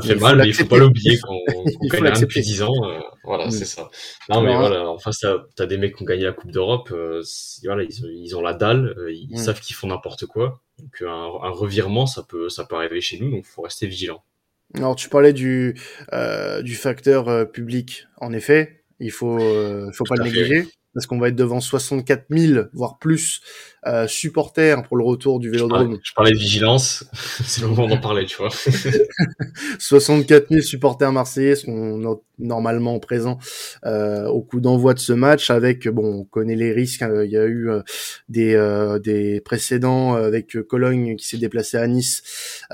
ça 0.00 0.08
fait 0.08 0.20
mal, 0.20 0.36
mais 0.36 0.48
il 0.48 0.54
faut 0.54 0.64
pas 0.64 0.78
l'oublier 0.78 1.18
qu'on 1.18 1.38
qu 1.64 1.88
gagne 1.88 2.04
rien 2.04 2.20
depuis 2.20 2.40
10 2.40 2.62
ans. 2.62 2.72
Euh, 2.84 2.98
voilà, 3.24 3.46
mm. 3.46 3.50
c'est 3.50 3.64
ça. 3.64 3.90
Non, 4.28 4.40
mais 4.42 4.54
voilà, 4.54 4.88
en 4.88 4.98
face, 4.98 5.24
t'as 5.54 5.64
as 5.64 5.66
des 5.66 5.78
mecs 5.78 5.96
qui 5.96 6.02
ont 6.02 6.06
gagné 6.06 6.24
la 6.24 6.32
Coupe 6.32 6.50
d'Europe. 6.50 6.90
Euh, 6.92 7.22
voilà, 7.64 7.82
ils, 7.82 8.04
ils, 8.24 8.36
ont 8.36 8.42
la 8.42 8.54
dalle, 8.54 8.94
euh, 8.98 9.12
ils 9.12 9.34
mm. 9.34 9.36
savent 9.36 9.60
qu'ils 9.60 9.76
font 9.76 9.88
n'importe 9.88 10.26
quoi. 10.26 10.60
Donc 10.78 11.02
un, 11.02 11.06
un, 11.06 11.50
revirement, 11.50 12.06
ça 12.06 12.22
peut, 12.22 12.48
ça 12.48 12.64
peut 12.64 12.76
arriver 12.76 13.00
chez 13.00 13.18
nous, 13.18 13.30
donc 13.30 13.44
faut 13.44 13.62
rester 13.62 13.86
vigilant. 13.86 14.22
Alors 14.74 14.96
tu 14.96 15.08
parlais 15.08 15.32
du, 15.32 15.74
euh, 16.12 16.62
du 16.62 16.74
facteur 16.74 17.50
public. 17.50 18.06
En 18.20 18.32
effet, 18.32 18.82
il 19.00 19.10
faut, 19.10 19.38
faut 19.92 20.04
pas 20.04 20.16
le 20.16 20.24
négliger 20.24 20.68
parce 20.98 21.06
qu'on 21.06 21.20
va 21.20 21.28
être 21.28 21.36
devant 21.36 21.60
64 21.60 22.24
000, 22.28 22.64
voire 22.72 22.98
plus, 22.98 23.40
euh, 23.86 24.08
supporters 24.08 24.82
pour 24.82 24.96
le 24.96 25.04
retour 25.04 25.38
du 25.38 25.48
Vélodrome. 25.48 26.00
Je 26.02 26.12
parlais, 26.12 26.32
de 26.32 26.36
vigilance, 26.36 27.04
c'est 27.12 27.60
le 27.60 27.68
moment 27.68 27.86
d'en 27.86 28.00
parler, 28.00 28.26
tu 28.26 28.36
vois. 28.38 28.50
64 29.78 30.48
000 30.50 30.60
supporters 30.62 31.12
marseillais 31.12 31.54
sont 31.54 32.20
normalement 32.40 32.98
présents 32.98 33.38
euh, 33.86 34.26
au 34.26 34.42
coup 34.42 34.58
d'envoi 34.58 34.92
de 34.92 34.98
ce 34.98 35.12
match, 35.12 35.50
avec, 35.50 35.86
bon, 35.86 36.22
on 36.22 36.24
connaît 36.24 36.56
les 36.56 36.72
risques, 36.72 37.02
hein. 37.02 37.22
il 37.24 37.30
y 37.30 37.36
a 37.36 37.44
eu 37.44 37.70
euh, 37.70 37.82
des, 38.28 38.56
euh, 38.56 38.98
des 38.98 39.40
précédents 39.40 40.14
avec 40.14 40.60
Cologne 40.62 41.14
qui 41.14 41.28
s'est 41.28 41.38
déplacé 41.38 41.76
à 41.76 41.86
Nice 41.86 42.64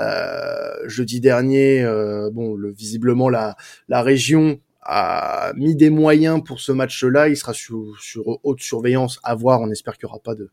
jeudi 0.87 1.21
dernier. 1.21 1.85
bon, 2.33 2.55
le, 2.55 2.73
visiblement, 2.73 3.29
la, 3.29 3.55
la 3.89 4.01
région 4.01 4.61
a 4.85 5.53
mis 5.55 5.75
des 5.75 5.91
moyens 5.91 6.43
pour 6.45 6.61
ce 6.61 6.73
match-là. 6.73 7.29
Il 7.29 7.37
sera 7.37 7.53
sur, 7.55 7.95
haute 8.43 8.61
surveillance 8.61 9.19
à 9.23 9.35
voir. 9.35 9.61
On 9.61 9.71
espère 9.71 9.97
qu'il 9.97 10.07
n'y 10.07 10.13
aura 10.13 10.23
pas 10.23 10.35
de, 10.35 10.51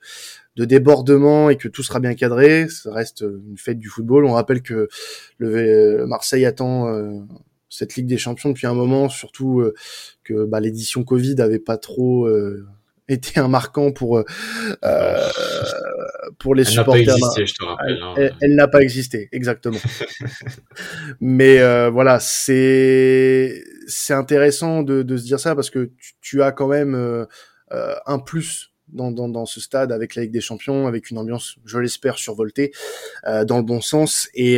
de 0.56 0.66
débordement 0.66 1.50
et 1.50 1.58
que 1.58 1.68
tout 1.68 1.84
sera 1.84 2.00
bien 2.00 2.16
cadré. 2.16 2.68
Ça 2.70 2.94
reste 2.94 3.22
une 3.22 3.58
fête 3.58 3.80
du 3.80 3.90
football. 3.90 4.26
On 4.26 4.34
rappelle 4.34 4.62
que 4.62 4.88
le 5.38 6.06
Marseille 6.06 6.46
attend 6.46 6.88
euh, 6.88 7.20
cette 7.72 7.96
Ligue 7.96 8.08
des 8.08 8.18
Champions 8.18 8.50
depuis 8.50 8.68
un 8.68 8.74
moment, 8.74 9.10
surtout 9.10 9.62
euh, 9.62 9.74
que 10.24 10.46
bah, 10.46 10.60
l'édition 10.60 11.04
Covid 11.04 11.42
avait 11.42 11.60
pas 11.60 11.78
trop 11.78 12.28
euh, 12.28 12.68
été 13.12 13.40
un 13.40 13.48
marquant 13.48 13.92
pour 13.92 14.24
pour 16.40 16.56
les 16.56 16.64
supporters. 16.64 17.16
Hein. 17.62 18.30
Elle, 18.42 18.56
n'a 18.56 18.68
pas 18.68 18.82
existé, 18.82 19.30
exactement. 19.32 19.80
Mais 21.22 21.90
voilà, 21.90 22.20
c'est 22.20 23.64
c'est 23.88 24.14
intéressant 24.14 24.84
de, 24.84 25.04
de, 25.04 25.18
se 25.18 25.24
dire 25.24 25.40
ça 25.40 25.56
parce 25.56 25.70
que 25.70 25.92
tu, 25.98 26.14
tu 26.22 26.44
as 26.44 26.52
quand 26.52 26.68
même 26.68 26.96
euh, 26.96 27.26
euh, 27.72 27.96
un 28.06 28.20
plus 28.20 28.72
dans, 28.88 29.12
dans, 29.12 29.30
dans, 29.30 29.46
ce 29.46 29.62
stade 29.62 29.92
avec 29.92 30.16
la 30.16 30.24
Ligue 30.24 30.32
des 30.32 30.42
Champions, 30.42 30.88
avec 30.88 31.12
une 31.12 31.18
ambiance, 31.18 31.56
je 31.66 31.78
l'espère, 31.80 32.18
survoltée 32.18 32.72
euh, 33.26 33.46
dans 33.46 33.58
le 33.58 33.64
bon 33.64 33.82
sens 33.82 34.30
et 34.34 34.58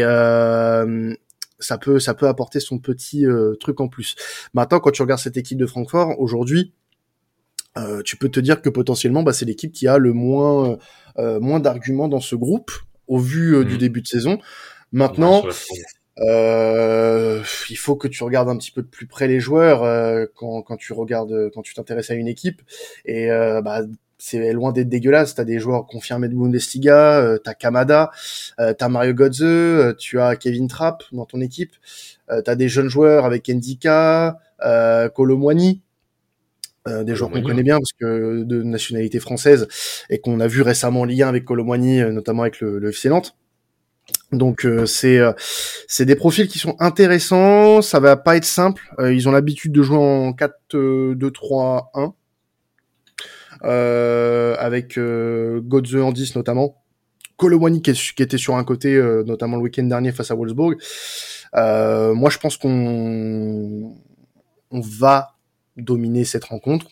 ça 1.59 1.77
peut 1.77 1.99
ça 1.99 2.13
peut 2.13 2.27
apporter 2.27 2.59
son 2.59 2.77
petit 2.77 3.25
truc 3.59 3.79
en 3.79 3.87
plus. 3.87 4.15
Maintenant, 4.53 4.79
quand 4.79 4.91
tu 4.91 5.01
regardes 5.01 5.21
cette 5.21 5.37
équipe 5.37 5.57
de 5.57 5.65
Francfort 5.65 6.19
aujourd'hui, 6.19 6.73
tu 8.05 8.17
peux 8.17 8.29
te 8.29 8.39
dire 8.39 8.61
que 8.61 8.69
potentiellement, 8.69 9.23
bah, 9.23 9.33
c'est 9.33 9.45
l'équipe 9.45 9.71
qui 9.71 9.87
a 9.87 9.97
le 9.97 10.13
moins 10.13 10.77
moins 11.17 11.59
d'arguments 11.59 12.07
dans 12.07 12.21
ce 12.21 12.35
groupe 12.35 12.71
au 13.07 13.17
vu 13.17 13.65
du 13.65 13.75
mmh. 13.75 13.77
début 13.77 14.01
de 14.01 14.07
saison. 14.07 14.39
Maintenant, 14.91 15.43
euh, 16.19 17.41
il 17.69 17.77
faut 17.77 17.95
que 17.95 18.07
tu 18.07 18.23
regardes 18.23 18.49
un 18.49 18.57
petit 18.57 18.71
peu 18.71 18.83
de 18.83 18.87
plus 18.87 19.07
près 19.07 19.27
les 19.27 19.39
joueurs 19.39 19.83
euh, 19.83 20.25
quand, 20.35 20.61
quand 20.61 20.77
tu 20.77 20.93
regardes, 20.93 21.49
quand 21.53 21.63
tu 21.63 21.73
t'intéresses 21.73 22.11
à 22.11 22.13
une 22.13 22.27
équipe. 22.27 22.61
Et 23.05 23.31
euh, 23.31 23.61
bah, 23.61 23.81
c'est 24.19 24.53
loin 24.53 24.71
d'être 24.71 24.89
dégueulasse. 24.89 25.35
T'as 25.35 25.43
des 25.43 25.59
joueurs 25.59 25.85
confirmés 25.85 26.29
de 26.29 26.35
Bundesliga, 26.35 27.19
euh, 27.19 27.37
t'as 27.37 27.55
Kamada, 27.55 28.11
euh, 28.59 28.73
t'as 28.73 28.87
Mario 28.89 29.13
Götze, 29.13 29.41
euh, 29.41 29.93
tu 29.97 30.19
as 30.19 30.35
Kevin 30.35 30.67
Trapp 30.67 31.03
dans 31.11 31.25
ton 31.25 31.41
équipe. 31.41 31.73
Euh, 32.29 32.41
t'as 32.41 32.55
des 32.55 32.69
jeunes 32.69 32.89
joueurs 32.89 33.25
avec 33.25 33.49
Ndika, 33.49 34.39
euh, 34.63 35.09
Colomwani, 35.09 35.81
euh, 36.87 37.03
des 37.03 37.15
joueurs 37.15 37.31
qu'on 37.31 37.41
connaît 37.41 37.63
bien 37.63 37.77
parce 37.77 37.93
que 37.93 38.43
de 38.43 38.63
nationalité 38.63 39.19
française 39.19 39.67
et 40.09 40.19
qu'on 40.19 40.39
a 40.39 40.47
vu 40.47 40.61
récemment 40.61 41.01
en 41.01 41.05
Ligue 41.05 41.23
1 41.23 41.29
avec 41.29 41.45
Colomwani, 41.45 42.01
notamment 42.11 42.43
avec 42.43 42.59
le, 42.59 42.79
le 42.79 42.89
FC 42.89 43.09
Nantes. 43.09 43.35
Donc 44.31 44.65
euh, 44.65 44.85
c'est 44.85 45.19
euh, 45.19 45.31
c'est 45.87 46.05
des 46.05 46.15
profils 46.15 46.47
qui 46.47 46.59
sont 46.59 46.75
intéressants, 46.79 47.81
ça 47.81 47.99
va 47.99 48.17
pas 48.17 48.35
être 48.35 48.45
simple. 48.45 48.83
Euh, 48.99 49.13
ils 49.13 49.29
ont 49.29 49.31
l'habitude 49.31 49.71
de 49.71 49.81
jouer 49.83 49.97
en 49.97 50.33
4 50.33 50.53
2 51.13 51.31
3 51.31 51.91
1 51.93 52.13
avec 54.59 54.99
Godze 54.99 55.95
en 55.95 56.11
10 56.11 56.35
notamment. 56.35 56.81
Colomwani 57.37 57.81
qui, 57.81 57.93
qui, 57.93 58.23
était 58.23 58.37
sur 58.37 58.55
un 58.55 58.63
côté 58.63 59.01
notamment 59.25 59.57
le 59.57 59.63
week-end 59.63 59.83
dernier 59.83 60.11
face 60.11 60.31
à 60.31 60.35
Wolfsburg. 60.35 60.75
moi 61.53 62.29
je 62.29 62.37
pense 62.39 62.57
qu'on 62.57 63.95
on 64.71 64.81
va 64.81 65.32
dominer 65.77 66.25
cette 66.25 66.45
rencontre 66.45 66.87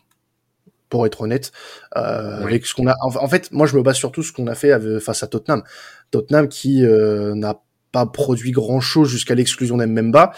pour 0.89 1.05
être 1.05 1.21
honnête, 1.21 1.53
euh, 1.95 2.43
avec 2.43 2.65
ce 2.65 2.73
qu'on 2.73 2.87
a. 2.87 2.95
En, 3.01 3.27
fait, 3.29 3.49
moi, 3.53 3.65
je 3.65 3.77
me 3.77 3.81
base 3.81 3.95
surtout 3.95 4.23
sur 4.23 4.31
ce 4.31 4.35
qu'on 4.35 4.47
a 4.47 4.55
fait 4.55 4.99
face 4.99 5.23
à 5.23 5.27
Tottenham. 5.27 5.63
Tottenham 6.11 6.49
qui 6.49 6.85
euh, 6.85 7.33
n'a 7.33 7.61
pas 7.91 8.05
produit 8.05 8.51
grand 8.51 8.81
chose 8.81 9.09
jusqu'à 9.09 9.35
l'exclusion 9.35 9.77
d'Mbemba 9.77 10.31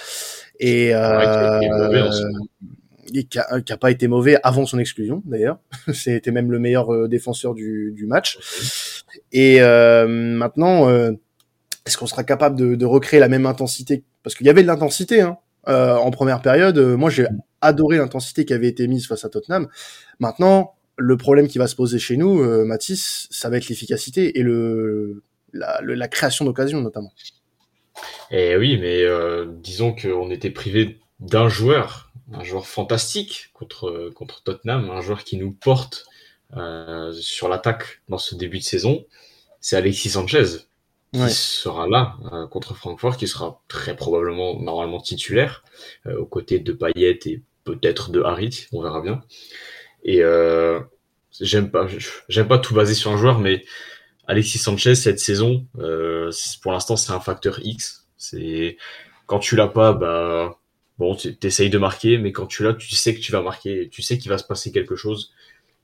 et, 0.60 0.94
euh, 0.94 1.60
et 3.14 3.26
qui, 3.26 3.40
a, 3.40 3.62
qui 3.62 3.74
a, 3.74 3.78
pas 3.78 3.92
été 3.92 4.08
mauvais 4.08 4.38
avant 4.44 4.66
son 4.66 4.80
exclusion 4.80 5.22
d'ailleurs. 5.26 5.60
C'était 5.94 6.32
même 6.32 6.52
le 6.52 6.60
meilleur 6.60 6.94
euh, 6.94 7.08
défenseur 7.08 7.54
du, 7.54 7.92
du 7.96 8.06
match. 8.06 8.38
Et 9.32 9.62
euh, 9.62 10.08
maintenant, 10.08 10.90
est-ce 11.86 11.98
qu'on 11.98 12.08
sera 12.08 12.24
capable 12.24 12.56
de, 12.58 12.76
de, 12.76 12.86
recréer 12.86 13.20
la 13.20 13.30
même 13.30 13.46
intensité? 13.46 14.04
Parce 14.24 14.36
qu'il 14.36 14.48
y 14.48 14.50
avait 14.50 14.64
de 14.64 14.68
l'intensité 14.68 15.22
hein, 15.22 15.38
en 15.66 16.10
première 16.12 16.42
période. 16.42 16.78
moi, 16.80 17.10
j'ai 17.10 17.28
adoré 17.64 17.98
l'intensité 17.98 18.46
qui 18.46 18.54
avait 18.54 18.68
été 18.68 18.88
mise 18.88 19.08
face 19.08 19.26
à 19.26 19.30
Tottenham. 19.30 19.68
Maintenant, 20.20 20.76
le 20.98 21.18
problème 21.18 21.48
qui 21.48 21.58
va 21.58 21.68
se 21.68 21.76
poser 21.76 22.00
chez 22.00 22.18
nous, 22.18 22.42
euh, 22.42 22.66
Mathis, 22.66 23.28
ça 23.32 23.50
va 23.50 23.58
être 23.58 23.68
l'efficacité 23.70 24.38
et 24.40 24.44
le 24.44 25.24
la, 25.54 25.80
la 25.82 26.08
création 26.08 26.46
d'occasion 26.46 26.82
notamment. 26.82 27.14
Et 28.32 28.56
oui, 28.58 28.78
mais 28.80 29.04
euh, 29.04 29.46
disons 29.62 29.96
qu'on 29.96 30.32
était 30.32 30.50
privé 30.50 31.00
d'un 31.20 31.48
joueur, 31.48 32.12
un 32.32 32.44
joueur 32.44 32.66
fantastique 32.66 33.52
contre 33.54 34.12
contre 34.16 34.42
Tottenham, 34.44 34.90
un 34.90 35.02
joueur 35.02 35.24
qui 35.24 35.38
nous 35.38 35.52
porte 35.52 36.06
euh, 36.58 37.14
sur 37.14 37.50
l'attaque 37.50 38.02
dans 38.10 38.18
ce 38.18 38.36
début 38.36 38.60
de 38.60 38.64
saison, 38.64 39.06
c'est 39.62 39.76
Alexis 39.76 40.10
Sanchez 40.10 40.66
qui 41.14 41.30
sera 41.30 41.88
là 41.88 42.18
euh, 42.32 42.48
contre 42.48 42.74
Francfort, 42.76 43.18
qui 43.18 43.28
sera 43.28 43.62
très 43.68 43.96
probablement 43.96 44.60
normalement 44.60 45.00
titulaire 45.00 45.64
euh, 46.08 46.18
aux 46.18 46.26
côtés 46.26 46.60
de 46.60 46.74
Payet 46.74 47.20
et 47.26 47.42
peut-être 47.64 48.12
de 48.12 48.22
Harit, 48.22 48.68
on 48.72 48.82
verra 48.82 49.02
bien. 49.02 49.22
Et 50.04 50.22
euh, 50.22 50.80
j'aime 51.40 51.72
pas, 51.72 51.88
j'aime 52.30 52.48
pas 52.48 52.60
tout 52.60 52.74
baser 52.74 52.94
sur 52.94 53.12
un 53.12 53.18
joueur, 53.18 53.40
mais 53.40 53.64
Alexis 54.28 54.60
Sanchez 54.60 54.96
cette 54.96 55.20
saison, 55.20 55.66
euh, 55.80 56.32
pour 56.62 56.72
l'instant 56.72 56.96
c'est 56.96 57.12
un 57.12 57.20
facteur 57.20 57.60
X. 57.64 58.08
C'est 58.18 58.78
quand 59.26 59.40
tu 59.40 59.56
l'as 59.56 59.68
pas, 59.68 59.94
bah 59.94 60.60
bon, 60.98 61.16
tu 61.16 61.36
essayes 61.44 61.70
de 61.70 61.78
marquer, 61.78 62.18
mais 62.18 62.32
quand 62.32 62.48
tu 62.48 62.64
l'as, 62.64 62.74
tu 62.74 62.96
sais 62.96 63.16
que 63.16 63.20
tu 63.20 63.32
vas 63.32 63.42
marquer, 63.42 63.90
tu 63.90 64.02
sais 64.02 64.18
qu'il 64.18 64.30
va 64.30 64.38
se 64.38 64.46
passer 64.46 64.72
quelque 64.72 64.96
chose. 64.96 65.34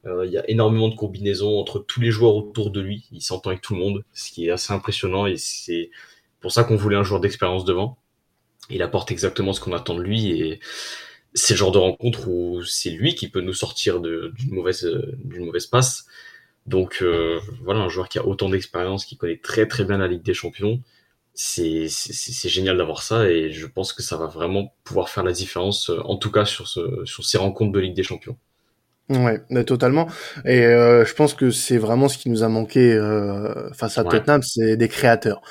Euh, 0.06 0.26
il 0.26 0.32
y 0.32 0.38
a 0.38 0.50
énormément 0.50 0.88
de 0.88 0.96
combinaisons 0.96 1.60
entre 1.60 1.80
tous 1.80 2.00
les 2.00 2.12
joueurs 2.12 2.36
autour 2.36 2.72
de 2.72 2.80
lui. 2.80 3.06
Il 3.12 3.22
s'entend 3.22 3.50
avec 3.50 3.62
tout 3.62 3.74
le 3.74 3.82
monde, 3.82 4.06
ce 4.14 4.32
qui 4.32 4.48
est 4.48 4.52
assez 4.52 4.72
impressionnant 4.74 5.26
et 5.28 5.36
c'est 5.38 5.92
pour 6.40 6.52
ça 6.52 6.64
qu'on 6.64 6.78
voulait 6.78 6.96
un 6.96 7.04
joueur 7.04 7.20
d'expérience 7.20 7.66
devant. 7.66 7.98
Il 8.70 8.82
apporte 8.82 9.12
exactement 9.12 9.52
ce 9.54 9.60
qu'on 9.60 9.74
attend 9.74 9.96
de 9.96 10.02
lui 10.02 10.32
et 10.32 10.60
c'est 11.34 11.54
le 11.54 11.58
genre 11.58 11.72
de 11.72 11.78
rencontre 11.78 12.28
où 12.28 12.64
c'est 12.64 12.90
lui 12.90 13.16
qui 13.16 13.30
peut 13.30 13.42
nous 13.42 13.54
sortir 13.54 14.00
d'une 14.00 14.32
mauvaise, 14.52 14.90
d'une 15.24 15.46
mauvaise 15.46 15.68
passe. 15.68 16.06
Donc 16.66 17.00
euh, 17.02 17.40
voilà, 17.64 17.82
un 17.82 17.90
joueur 17.90 18.10
qui 18.10 18.20
a 18.20 18.26
autant 18.26 18.50
d'expérience, 18.50 19.06
qui 19.06 19.18
connaît 19.18 19.38
très 19.38 19.68
très 19.68 19.86
bien 19.86 19.98
la 19.98 20.08
Ligue 20.08 20.24
des 20.24 20.34
Champions. 20.34 20.82
C'est 21.34 21.88
génial 22.50 22.78
d'avoir 22.78 23.02
ça 23.02 23.30
et 23.30 23.52
je 23.52 23.66
pense 23.66 23.94
que 23.94 24.04
ça 24.04 24.18
va 24.18 24.28
vraiment 24.28 24.76
pouvoir 24.84 25.10
faire 25.10 25.24
la 25.24 25.32
différence, 25.32 25.90
en 25.90 26.18
tout 26.18 26.32
cas 26.32 26.46
sur, 26.46 26.68
ce, 26.68 27.06
sur 27.06 27.26
ces 27.26 27.38
rencontres 27.38 27.72
de 27.72 27.80
Ligue 27.80 27.96
des 27.96 28.04
Champions. 28.04 28.38
Ouais, 29.10 29.42
totalement. 29.66 30.08
Et 30.46 30.64
euh, 30.66 31.04
je 31.04 31.16
pense 31.16 31.34
que 31.34 31.50
c'est 31.50 31.80
vraiment 31.80 32.08
ce 32.08 32.20
qui 32.20 32.30
nous 32.30 32.44
a 32.44 32.48
manqué 32.48 32.94
euh, 32.94 33.72
face 33.74 33.98
à 33.98 34.04
Tottenham, 34.04 34.44
c'est 34.44 34.78
des 34.78 34.88
créateurs. 34.88 35.42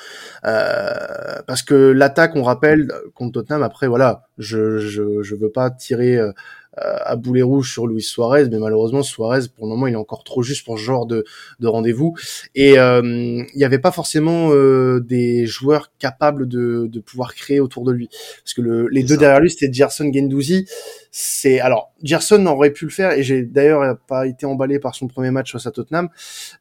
Euh, 0.45 1.41
parce 1.45 1.61
que 1.63 1.75
l'attaque, 1.75 2.37
on 2.37 2.43
rappelle, 2.43 2.89
contre 3.15 3.33
Tottenham, 3.33 3.61
après, 3.63 3.87
voilà, 3.87 4.29
je 4.37 4.77
je, 4.77 5.21
je 5.23 5.35
veux 5.35 5.51
pas 5.51 5.71
tirer 5.71 6.15
euh, 6.17 6.27
euh, 6.29 6.31
à 6.77 7.15
boulet 7.15 7.41
rouge 7.41 7.71
sur 7.71 7.87
Luis 7.87 8.01
Suarez, 8.01 8.47
mais 8.49 8.59
malheureusement 8.59 9.03
Suarez 9.03 9.41
pour 9.55 9.65
le 9.65 9.71
moment 9.71 9.87
il 9.87 9.93
est 9.93 9.97
encore 9.97 10.23
trop 10.23 10.43
juste 10.43 10.65
pour 10.65 10.77
ce 10.77 10.83
genre 10.83 11.05
de, 11.05 11.25
de 11.59 11.67
rendez-vous. 11.67 12.15
Et 12.55 12.77
euh, 12.79 13.01
il 13.01 13.57
n'y 13.57 13.63
avait 13.63 13.79
pas 13.79 13.91
forcément 13.91 14.51
euh, 14.51 14.99
des 14.99 15.45
joueurs 15.45 15.91
capables 15.99 16.47
de, 16.47 16.87
de 16.87 16.99
pouvoir 16.99 17.35
créer 17.35 17.59
autour 17.59 17.83
de 17.83 17.91
lui, 17.91 18.09
parce 18.43 18.53
que 18.53 18.61
le, 18.61 18.87
les 18.87 19.03
deux 19.03 19.17
derrière 19.17 19.39
lui 19.39 19.49
c'était 19.49 19.71
Gerson 19.71 20.11
Gendouzi. 20.13 20.67
C'est 21.11 21.59
alors 21.59 21.91
Gerson 22.03 22.45
aurait 22.45 22.71
pu 22.71 22.85
le 22.85 22.91
faire 22.91 23.11
et 23.11 23.23
j'ai 23.23 23.43
d'ailleurs 23.43 23.97
pas 24.07 24.27
été 24.27 24.45
emballé 24.45 24.79
par 24.79 24.95
son 24.95 25.07
premier 25.07 25.31
match 25.31 25.51
face 25.51 25.65
à 25.65 25.71
Tottenham, 25.71 26.09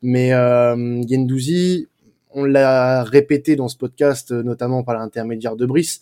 mais 0.03 0.33
euh, 0.33 1.03
Gendouzi 1.09 1.89
on 2.31 2.45
l'a 2.45 3.03
répété 3.05 3.57
dans 3.57 3.69
ce 3.69 3.77
podcast, 3.77 4.33
euh, 4.33 4.43
notamment 4.43 4.83
par 4.83 4.97
l'intermédiaire 4.97 5.57
de 5.57 5.67
Brice, 5.67 6.01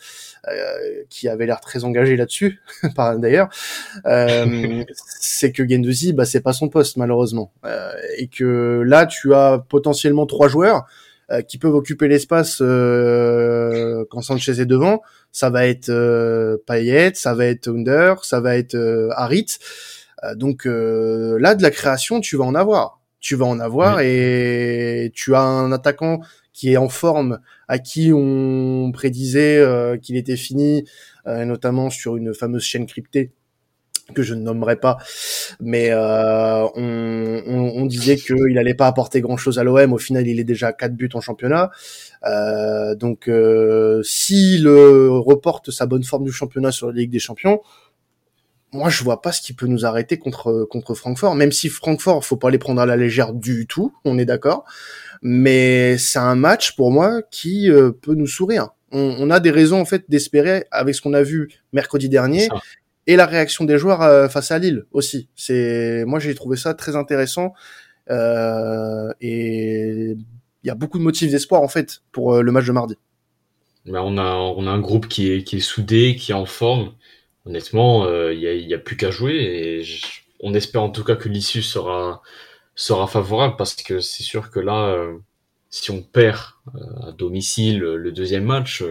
euh, 0.49 0.53
qui 1.09 1.29
avait 1.29 1.47
l'air 1.47 1.61
très 1.61 1.85
engagé 1.85 2.17
là-dessus, 2.17 2.61
par 2.97 3.19
d'ailleurs, 3.19 3.49
euh, 4.07 4.85
c'est 5.21 5.53
que 5.53 5.69
Gendouzi, 5.69 6.13
bah, 6.13 6.25
c'est 6.25 6.41
pas 6.41 6.53
son 6.53 6.69
poste 6.69 6.97
malheureusement, 6.97 7.53
et 8.19 8.29
que 8.29 8.83
là, 8.85 9.07
tu 9.07 9.35
as 9.35 9.59
potentiellement 9.69 10.27
trois 10.27 10.49
joueurs 10.49 10.87
qui 11.49 11.59
peuvent 11.59 11.75
occuper 11.75 12.07
l'espace 12.07 12.59
quand 12.59 14.23
Sanchez 14.23 14.61
est 14.61 14.67
devant. 14.67 15.03
Ça 15.33 15.51
va 15.51 15.67
être 15.67 15.91
Payet, 16.67 17.13
ça 17.15 17.35
va 17.35 17.47
être 17.47 17.69
Under, 17.69 18.25
ça 18.25 18.41
va 18.41 18.57
être 18.57 18.77
Harit. 19.17 19.59
donc 20.37 20.67
là, 20.67 21.55
de 21.57 21.63
la 21.63 21.71
création, 21.71 22.21
tu 22.21 22.37
vas 22.37 22.45
en 22.45 22.55
avoir 22.55 23.01
tu 23.27 23.35
vas 23.35 23.47
en 23.47 23.59
avoir 23.59 23.99
et 24.03 25.11
tu 25.13 25.35
as 25.35 25.41
un 25.41 25.73
attaquant 25.73 26.21
qui 26.53 26.73
est 26.73 26.77
en 26.77 26.89
forme, 26.89 27.41
à 27.67 27.81
qui 27.81 28.13
on 28.15 28.93
prédisait 28.93 29.59
euh, 29.59 29.97
qu'il 29.97 30.15
était 30.17 30.37
fini, 30.37 30.85
euh, 31.27 31.45
notamment 31.45 31.91
sur 31.91 32.17
une 32.17 32.33
fameuse 32.33 32.63
chaîne 32.63 32.87
cryptée 32.87 33.33
que 34.15 34.23
je 34.23 34.35
ne 34.35 34.43
nommerai 34.43 34.77
pas, 34.77 34.99
mais 35.59 35.89
euh, 35.91 36.69
on, 36.77 37.43
on, 37.49 37.83
on, 37.83 37.87
disait 37.87 38.15
qu'il 38.15 38.57
allait 38.59 38.75
pas 38.75 38.87
apporter 38.87 39.21
grand 39.21 39.37
chose 39.37 39.59
à 39.59 39.65
l'OM. 39.65 39.93
Au 39.93 39.99
final, 39.99 40.29
il 40.29 40.39
est 40.39 40.45
déjà 40.45 40.69
à 40.69 40.73
4 40.73 40.95
buts 40.95 41.09
en 41.15 41.21
championnat. 41.21 41.73
donc, 42.95 43.29
s'il 44.05 44.69
reporte 44.69 45.73
sa 45.73 45.87
bonne 45.87 46.05
forme 46.05 46.23
du 46.23 46.31
championnat 46.31 46.71
sur 46.71 46.87
la 46.87 46.93
Ligue 46.93 47.11
des 47.11 47.19
Champions, 47.19 47.61
moi 48.77 48.91
je 48.91 49.03
vois 49.03 49.23
pas 49.23 49.33
ce 49.33 49.41
qui 49.41 49.53
peut 49.53 49.67
nous 49.67 49.85
arrêter 49.85 50.19
contre 50.19 50.67
contre 50.71 50.95
Francfort. 50.95 51.35
Même 51.35 51.53
si 51.53 51.69
Francfort 51.69 52.25
faut 52.25 52.37
pas 52.37 52.51
les 52.51 52.59
prendre 52.59 52.81
à 52.81 52.87
la 52.87 52.97
légère 52.97 53.33
du 53.33 53.67
tout 53.67 53.95
on 54.05 54.19
est 54.19 54.25
d'accord. 54.25 54.65
Mais 55.23 55.99
c'est 55.99 56.19
un 56.19 56.35
match 56.35 56.77
pour 56.77 56.91
moi 56.91 57.23
qui 57.31 57.71
euh, 57.71 57.91
peut 57.91 58.15
nous 58.15 58.27
sourire. 58.27 58.69
On, 58.93 59.31
a 59.31 59.41
des 59.41 59.51
raisons 59.51 59.81
en 59.81 59.85
fait 59.85 60.05
d'espérer 60.09 60.65
avec 60.71 60.95
ce 60.95 61.03
qu'on 61.03 61.13
a 61.13 61.23
vu 61.23 61.51
mercredi 61.73 62.09
dernier 62.09 62.49
et 63.07 63.17
la 63.17 63.27
réaction 63.27 63.65
des 63.65 63.79
joueurs 63.79 64.01
euh, 64.01 64.29
face 64.29 64.53
à 64.53 64.59
Lille 64.59 64.85
aussi. 64.93 65.29
C'est 65.35 66.05
moi 66.07 66.19
j'ai 66.19 66.35
trouvé 66.35 66.57
ça 66.57 66.73
très 66.75 66.97
intéressant. 66.97 67.53
Euh, 68.11 69.13
et 69.21 70.13
il 70.13 70.67
y 70.67 70.71
a 70.71 70.75
beaucoup 70.75 70.99
de 70.99 71.03
motifs 71.03 71.31
d'espoir 71.31 71.63
en 71.63 71.69
fait 71.69 72.03
pour 72.13 72.43
le 72.43 72.53
match 72.53 72.67
de 72.67 72.73
mardi. 72.73 72.95
Ben, 73.87 74.01
on 74.01 74.19
a 74.19 74.35
on 74.35 74.67
a 74.67 74.71
un 74.71 74.81
groupe 74.81 75.09
qui 75.09 75.33
est 75.33 75.45
qui 75.45 75.57
est 75.57 75.61
soudé 75.61 76.17
qui 76.17 76.33
est 76.33 76.35
en 76.35 76.47
forme 76.47 76.93
honnêtement, 77.47 78.05
il 78.05 78.45
euh, 78.45 78.67
n'y 78.67 78.75
a, 78.75 78.79
plus 78.79 78.97
qu'à 78.97 79.11
jouer 79.11 79.35
et 79.35 79.85
on 80.41 80.53
espère 80.55 80.83
en 80.83 80.91
tout 80.91 81.05
cas 81.05 81.17
que 81.17 81.29
l'issue 81.29 81.63
sera, 81.63 82.23
sera 82.75 83.07
favorable 83.07 83.55
parce 83.57 83.75
que 83.75 84.01
c'est 84.01 84.25
sûr 84.25 84.51
que 84.51 84.61
là, 84.61 84.89
euh, 84.89 85.17
si 85.71 85.91
on 85.91 86.03
perd 86.03 86.41
euh, 86.75 87.09
à 87.09 87.13
domicile 87.13 87.79
le 87.79 88.13
deuxième 88.13 88.45
match, 88.45 88.85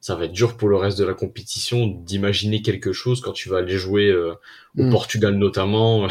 ça 0.00 0.14
va 0.14 0.26
être 0.26 0.32
dur 0.32 0.56
pour 0.56 0.68
le 0.68 0.76
reste 0.76 0.98
de 0.98 1.04
la 1.04 1.14
compétition 1.14 1.86
d'imaginer 1.86 2.62
quelque 2.62 2.92
chose 2.92 3.20
quand 3.20 3.32
tu 3.32 3.48
vas 3.48 3.58
aller 3.58 3.78
jouer 3.78 4.14
au 4.14 4.36
mm. 4.74 4.90
Portugal 4.90 5.34
notamment 5.34 6.06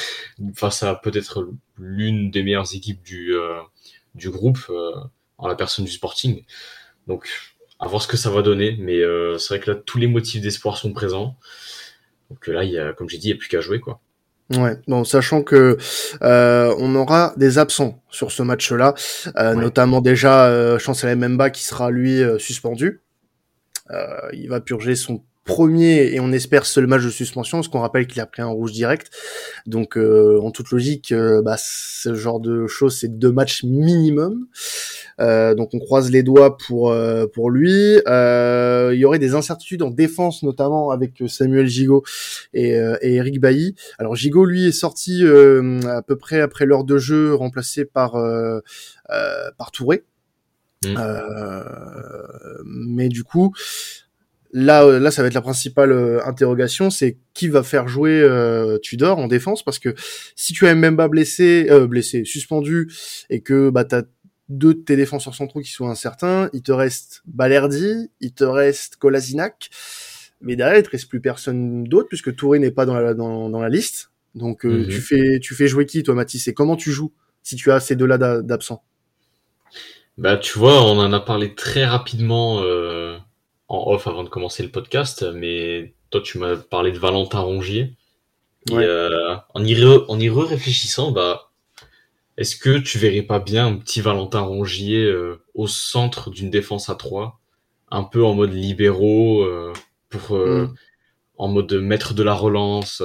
face 0.54 0.82
à 0.82 0.94
peut-être 0.94 1.48
l'une 1.78 2.30
des 2.30 2.42
meilleures 2.42 2.74
équipes 2.74 3.02
du, 3.02 3.34
du 4.14 4.30
groupe 4.30 4.70
en 5.38 5.48
la 5.48 5.54
personne 5.54 5.86
du 5.86 5.90
Sporting. 5.90 6.44
Donc 7.06 7.28
à 7.78 7.86
voir 7.86 8.02
ce 8.02 8.08
que 8.08 8.16
ça 8.16 8.30
va 8.30 8.42
donner. 8.42 8.76
Mais 8.78 8.98
euh, 8.98 9.38
c'est 9.38 9.54
vrai 9.54 9.64
que 9.64 9.70
là, 9.70 9.76
tous 9.84 9.98
les 9.98 10.06
motifs 10.06 10.40
d'espoir 10.40 10.76
sont 10.76 10.92
présents. 10.92 11.36
Donc 12.30 12.46
là, 12.46 12.64
il 12.64 12.70
y 12.70 12.78
a, 12.78 12.92
comme 12.92 13.08
j'ai 13.08 13.18
dit, 13.18 13.28
il 13.28 13.32
n'y 13.32 13.36
a 13.36 13.38
plus 13.38 13.48
qu'à 13.48 13.60
jouer, 13.60 13.80
quoi. 13.80 14.00
Ouais, 14.56 14.78
bon, 14.86 15.04
sachant 15.04 15.42
que 15.42 15.76
euh, 16.22 16.74
on 16.78 16.94
aura 16.94 17.34
des 17.36 17.58
absents 17.58 18.02
sur 18.08 18.32
ce 18.32 18.42
match-là, 18.42 18.94
euh, 19.36 19.54
notamment 19.54 20.00
déjà 20.00 20.46
euh, 20.46 20.78
Chancel 20.78 21.14
Memba 21.18 21.50
qui 21.50 21.64
sera 21.64 21.90
lui 21.90 22.22
euh, 22.22 22.38
suspendu. 22.38 23.02
il 24.32 24.48
va 24.48 24.60
purger 24.60 24.96
son 24.96 25.22
premier 25.48 26.12
et 26.12 26.20
on 26.20 26.30
espère 26.30 26.66
seul 26.66 26.86
match 26.86 27.02
de 27.02 27.10
suspension, 27.10 27.58
parce 27.58 27.68
qu'on 27.68 27.80
rappelle 27.80 28.06
qu'il 28.06 28.20
a 28.20 28.26
pris 28.26 28.42
un 28.42 28.48
rouge 28.48 28.70
direct. 28.70 29.10
Donc 29.66 29.96
euh, 29.96 30.38
en 30.42 30.50
toute 30.50 30.70
logique, 30.70 31.10
euh, 31.10 31.42
bah, 31.42 31.56
ce 31.58 32.14
genre 32.14 32.38
de 32.38 32.66
choses, 32.66 32.98
c'est 32.98 33.18
deux 33.18 33.32
matchs 33.32 33.64
minimum. 33.64 34.46
Euh, 35.20 35.54
donc 35.54 35.70
on 35.72 35.78
croise 35.78 36.10
les 36.12 36.22
doigts 36.22 36.58
pour 36.58 36.94
pour 37.32 37.50
lui. 37.50 37.72
il 38.06 38.98
y 38.98 39.04
aurait 39.04 39.18
des 39.18 39.34
incertitudes 39.34 39.82
en 39.82 39.90
défense, 39.90 40.42
notamment 40.42 40.90
avec 40.90 41.22
Samuel 41.26 41.66
Gigot 41.66 42.04
et, 42.52 42.72
et 43.00 43.14
Eric 43.14 43.40
Bailly. 43.40 43.74
Alors 43.98 44.14
Gigot, 44.14 44.44
lui, 44.44 44.68
est 44.68 44.72
sorti 44.72 45.24
à 45.24 46.02
peu 46.02 46.16
près 46.16 46.40
après 46.40 46.66
l'heure 46.66 46.84
de 46.84 46.98
jeu, 46.98 47.34
remplacé 47.34 47.84
par 47.86 48.16
par 49.56 49.70
Touré. 49.72 50.04
Mmh. 50.84 50.94
mais 52.64 53.08
du 53.08 53.24
coup, 53.24 53.52
Là, 54.52 54.84
euh, 54.84 54.98
là, 54.98 55.10
ça 55.10 55.22
va 55.22 55.28
être 55.28 55.34
la 55.34 55.42
principale 55.42 55.92
euh, 55.92 56.24
interrogation, 56.24 56.88
c'est 56.88 57.18
qui 57.34 57.48
va 57.48 57.62
faire 57.62 57.86
jouer 57.86 58.20
euh, 58.22 58.78
Tudor 58.78 59.18
en 59.18 59.28
défense, 59.28 59.62
parce 59.62 59.78
que 59.78 59.94
si 60.36 60.54
tu 60.54 60.66
as 60.66 60.74
Mbemba 60.74 61.08
blessé, 61.08 61.66
euh, 61.70 61.86
blessé, 61.86 62.24
suspendu, 62.24 62.90
et 63.28 63.42
que 63.42 63.68
bah 63.68 63.84
t'as 63.84 64.02
deux 64.48 64.72
de 64.72 64.80
tes 64.80 64.96
défenseurs 64.96 65.34
centraux 65.34 65.60
qui 65.60 65.70
sont 65.70 65.88
incertains, 65.88 66.48
il 66.54 66.62
te 66.62 66.72
reste 66.72 67.22
Balerdi, 67.26 68.10
il 68.20 68.32
te 68.32 68.44
reste 68.44 68.96
Kolasinac, 68.96 69.68
mais 70.40 70.56
derrière 70.56 70.78
il 70.78 70.82
te 70.82 70.90
reste 70.90 71.10
plus 71.10 71.20
personne 71.20 71.84
d'autre 71.84 72.08
puisque 72.08 72.34
Touré 72.34 72.58
n'est 72.58 72.70
pas 72.70 72.86
dans 72.86 72.98
la 72.98 73.12
dans, 73.12 73.50
dans 73.50 73.60
la 73.60 73.68
liste. 73.68 74.10
Donc 74.34 74.64
mhm. 74.64 74.88
tu 74.88 75.00
fais 75.02 75.40
tu 75.40 75.54
fais 75.54 75.68
jouer 75.68 75.84
qui 75.84 76.02
toi 76.02 76.14
Mathis? 76.14 76.48
Et 76.48 76.54
comment 76.54 76.76
tu 76.76 76.92
joues 76.92 77.12
si 77.42 77.56
tu 77.56 77.70
as 77.70 77.80
ces 77.80 77.96
deux-là 77.96 78.40
d'absents? 78.40 78.82
Bah 80.16 80.38
tu 80.38 80.58
vois, 80.58 80.82
on 80.82 80.98
en 80.98 81.12
a 81.12 81.20
parlé 81.20 81.54
très 81.54 81.84
rapidement. 81.84 82.62
Euh 82.62 83.18
en 83.68 83.92
off 83.92 84.06
avant 84.06 84.24
de 84.24 84.28
commencer 84.28 84.62
le 84.62 84.70
podcast, 84.70 85.24
mais 85.34 85.94
toi 86.10 86.20
tu 86.20 86.38
m'as 86.38 86.56
parlé 86.56 86.92
de 86.92 86.98
Valentin 86.98 87.40
Rongier. 87.40 87.94
Et 88.70 88.74
en 89.54 89.64
y, 89.64 89.74
re, 89.74 90.04
en 90.08 90.20
y 90.20 90.28
réfléchissant, 90.28 91.10
bah, 91.10 91.50
est-ce 92.36 92.56
que 92.56 92.78
tu 92.78 92.98
verrais 92.98 93.22
pas 93.22 93.38
bien 93.38 93.66
un 93.66 93.76
petit 93.76 94.02
Valentin 94.02 94.40
Rongier 94.40 95.10
au 95.54 95.66
centre 95.66 96.30
d'une 96.30 96.50
défense 96.50 96.90
à 96.90 96.94
3 96.94 97.40
un 97.90 98.04
peu 98.04 98.22
en 98.22 98.34
mode 98.34 98.52
libéraux, 98.52 99.48
pour, 100.10 100.36
mm. 100.36 100.74
en 101.38 101.48
mode 101.48 101.72
maître 101.74 102.12
de 102.12 102.22
la 102.22 102.34
relance, 102.34 103.02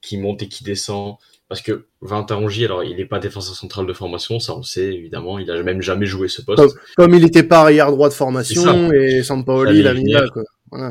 qui 0.00 0.18
monte 0.18 0.42
et 0.42 0.48
qui 0.48 0.62
descend? 0.62 1.16
Parce 1.52 1.60
que 1.60 1.84
Rongier, 2.00 2.64
alors 2.64 2.82
il 2.82 2.96
n'est 2.96 3.04
pas 3.04 3.18
défenseur 3.18 3.54
central 3.54 3.84
de 3.84 3.92
formation, 3.92 4.40
ça 4.40 4.54
on 4.54 4.62
sait 4.62 4.94
évidemment, 4.94 5.38
il 5.38 5.50
a 5.50 5.62
même 5.62 5.82
jamais 5.82 6.06
joué 6.06 6.28
ce 6.28 6.40
poste. 6.40 6.78
Comme, 6.96 7.12
il 7.12 7.20
n'était 7.20 7.42
pas 7.42 7.60
arrière 7.60 7.90
droit 7.90 8.08
de 8.08 8.14
formation 8.14 8.90
et 8.90 9.22
Sampaoli 9.22 9.80
il 9.80 9.86
a 9.86 9.92
mis 9.92 10.10
là 10.10 10.24
quoi. 10.32 10.44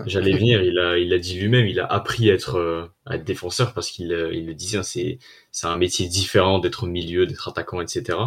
J'allais 0.06 0.34
venir, 0.38 0.62
il 0.62 0.78
a, 0.78 1.00
il 1.00 1.12
a 1.14 1.18
dit 1.18 1.40
lui-même, 1.40 1.66
il 1.66 1.80
a 1.80 1.88
appris 1.88 2.30
à 2.30 2.36
être, 2.36 2.60
euh, 2.60 2.86
à 3.08 3.16
être 3.16 3.24
défenseur 3.24 3.74
parce 3.74 3.90
qu'il 3.90 4.14
euh, 4.14 4.32
il 4.36 4.46
le 4.46 4.54
disait, 4.54 4.78
hein, 4.78 4.84
c'est, 4.84 5.18
c'est 5.52 5.66
un 5.66 5.78
métier 5.78 6.08
différent 6.08 6.60
d'être 6.60 6.84
au 6.84 6.88
milieu, 6.88 7.26
d'être 7.26 7.48
attaquant, 7.48 7.82
etc. 7.82 8.20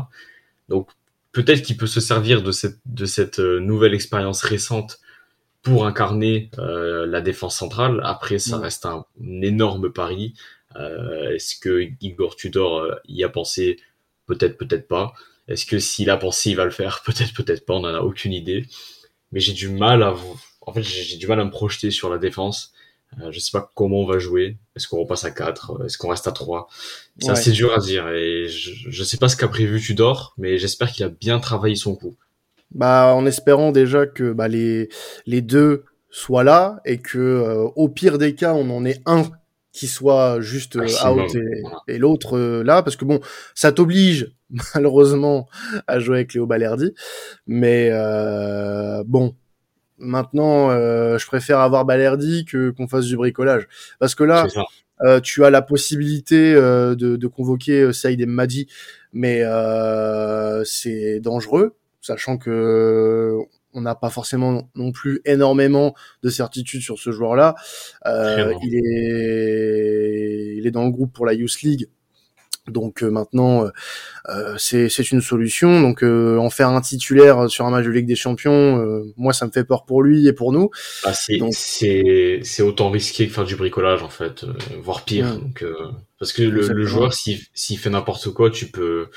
Donc 0.68 0.88
peut-être 1.31 1.62
qu'il 1.62 1.77
peut 1.77 1.87
se 1.87 2.01
servir 2.01 2.42
de 2.42 2.51
cette, 2.51 2.81
de 2.85 3.05
cette 3.05 3.38
euh, 3.38 3.61
nouvelle 3.61 3.94
expérience 3.94 4.42
récente 4.42 4.99
pour 5.62 5.87
incarner 5.87 6.51
la 6.59 7.23
défense 7.23 7.57
centrale. 7.57 8.01
Après, 8.05 8.38
ça 8.38 8.59
reste 8.59 8.85
un 8.85 9.07
énorme 9.40 9.90
pari. 9.90 10.35
Euh, 10.77 11.35
est-ce 11.35 11.57
que 11.57 11.89
Igor 12.01 12.37
Tudor 12.37 12.79
euh, 12.79 12.95
y 13.07 13.25
a 13.25 13.29
pensé 13.29 13.79
Peut-être, 14.27 14.57
peut-être 14.57 14.89
pas. 14.89 15.13
Est-ce 15.49 15.67
que 15.67 15.79
s'il 15.79 16.11
a 16.11 16.17
pensé, 16.17 16.51
il 16.51 16.57
va 16.57 16.65
le 16.65 16.71
faire 16.71 17.03
Peut-être, 17.07 17.35
peut-être 17.35 17.65
pas. 17.65 17.75
On 17.75 17.81
n'en 17.81 17.95
a 17.95 18.01
aucune 18.01 18.33
idée. 18.33 18.67
Mais 19.33 19.41
j'ai 19.41 19.53
du 19.53 19.69
mal 19.69 20.03
à, 20.03 20.15
en 20.63 20.73
fait, 20.73 20.83
j'ai 20.83 21.17
du 21.17 21.27
mal 21.27 21.41
à 21.41 21.45
me 21.45 21.51
projeter 21.51 21.91
sur 21.91 22.11
la 22.11 22.19
défense. 22.19 22.73
Euh, 23.21 23.31
je 23.31 23.39
sais 23.39 23.53
pas 23.53 23.71
comment 23.75 24.01
on 24.01 24.07
va 24.07 24.19
jouer. 24.19 24.57
Est-ce 24.75 24.89
qu'on 24.89 24.99
repasse 24.99 25.25
à 25.25 25.31
4 25.31 25.85
Est-ce 25.85 25.99
qu'on 25.99 26.09
reste 26.09 26.27
à 26.27 26.33
3 26.33 26.69
C'est 27.19 27.31
assez 27.31 27.53
dur 27.53 27.73
à 27.73 27.79
dire. 27.79 28.09
Et 28.09 28.49
je, 28.49 28.91
je 28.91 29.05
sais 29.05 29.19
pas 29.19 29.29
ce 29.29 29.37
qu'a 29.37 29.49
prévu 29.49 29.81
Tudor, 29.81 30.35
mais 30.39 30.59
j'espère 30.59 30.91
qu'il 30.91 31.05
a 31.05 31.09
bien 31.09 31.39
travaillé 31.39 31.77
son 31.77 31.95
coup. 31.95 32.17
Bah, 32.73 33.15
en 33.15 33.25
espérant 33.27 33.71
déjà 33.71 34.07
que 34.07 34.33
bah, 34.33 34.49
les, 34.49 34.89
les 35.27 35.43
deux 35.43 35.85
soient 36.11 36.43
là 36.43 36.81
et 36.85 36.99
que 36.99 37.69
au 37.77 37.89
pire 37.89 38.19
des 38.19 38.35
cas, 38.35 38.55
on 38.55 38.69
en 38.71 38.85
ait 38.85 39.01
un 39.07 39.25
qui 39.75 39.89
soit 39.89 40.41
juste 40.41 40.77
euh, 40.77 40.87
out 41.05 41.37
et, 41.89 41.99
l'autre 41.99 42.39
euh, 42.39 42.63
là 42.63 42.83
parce 42.83 42.95
que 42.97 43.05
bon 43.05 43.21
ça 43.55 43.73
t'oblige 43.73 44.33
malheureusement 44.75 45.49
à 45.89 45.99
jouer 45.99 46.19
avec 46.19 46.33
Léo 46.33 46.47
Balerdi. 46.47 46.95
Mais 47.47 47.91
euh, 47.93 49.03
bon 49.05 49.35
maintenant 49.99 50.71
euh, 50.71 51.19
je 51.19 51.27
préfère 51.27 51.59
avoir 51.59 51.85
Balerdi 51.85 52.45
que 52.45 52.71
qu'on 52.71 52.87
fasse 52.87 53.07
du 53.07 53.17
bricolage. 53.17 53.69
Parce 53.99 54.15
que 54.15 54.25
là 54.25 54.47
tu 55.23 55.45
as 55.45 55.51
la 55.51 55.61
possibilité 55.61 56.55
de, 56.55 56.95
de, 56.95 57.27
convoquer 57.27 57.93
Saïd 57.93 58.21
et 58.21 58.27
Madi 58.27 58.69
mais 59.13 59.43
c'est 60.65 61.21
dangereux 61.21 61.75
sachant 62.01 62.39
que 62.39 63.39
on 63.75 63.81
n'a 63.81 63.95
pas 63.95 64.11
forcément 64.11 64.71
non 64.75 64.93
plus 64.93 65.21
énormément 65.25 65.95
de 66.23 66.31
certitude 66.31 66.81
sur 66.81 66.99
ce 66.99 67.11
joueur-là. 67.11 67.55
Euh, 68.07 68.55
il 68.63 68.75
est, 68.77 70.57
il 70.57 70.67
est 70.67 70.71
dans 70.71 70.85
le 70.85 70.91
groupe 70.91 71.13
pour 71.13 71.27
la 71.27 71.35
Youth 71.35 71.61
League. 71.63 71.89
Donc 72.67 73.03
euh, 73.03 73.11
maintenant, 73.11 73.69
euh, 74.31 74.55
c'est 74.57 75.11
une 75.11 75.21
solution. 75.21 75.83
Donc 75.83 76.03
en 76.03 76.49
faire 76.49 76.69
un 76.69 76.81
titulaire 76.81 77.51
sur 77.51 77.67
un 77.67 77.71
match 77.71 77.85
de 77.85 77.91
Ligue 77.91 78.07
des 78.07 78.17
Champions, 78.17 79.05
moi 79.17 79.35
ça 79.35 79.45
me 79.47 79.51
fait 79.51 79.65
peur 79.65 79.85
pour 79.85 80.03
lui 80.03 80.27
et 80.27 80.33
pour 80.33 80.53
nous. 80.53 80.71
Ah, 81.05 81.13
c'est 81.13 82.63
autant 82.63 82.91
risqué 82.91 83.27
que 83.27 83.35
faire 83.35 83.45
du 83.45 83.57
bricolage 83.57 84.03
en 84.03 84.09
fait, 84.09 84.47
voire 84.81 85.05
pire. 85.05 85.37
Donc, 85.37 85.63
parce 86.19 86.33
que 86.33 86.43
le, 86.43 86.67
le 86.69 86.87
joueur, 86.87 87.13
s'il 87.13 87.79
fait 87.79 87.91
n'importe 87.91 88.31
quoi, 88.31 88.51
tu 88.51 88.71
peux 88.71 89.09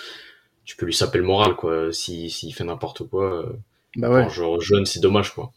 tu 0.66 0.76
peux 0.76 0.86
lui 0.86 0.94
saper 0.94 1.20
le 1.20 1.24
moral 1.24 1.56
quoi. 1.56 1.94
S'il 1.94 2.54
fait 2.54 2.66
n'importe 2.66 3.08
quoi, 3.08 3.50
bah 3.96 4.10
ouais. 4.10 4.30
genre 4.30 4.60
jeune, 4.62 4.86
c'est 4.86 5.00
dommage, 5.00 5.34
quoi. 5.34 5.52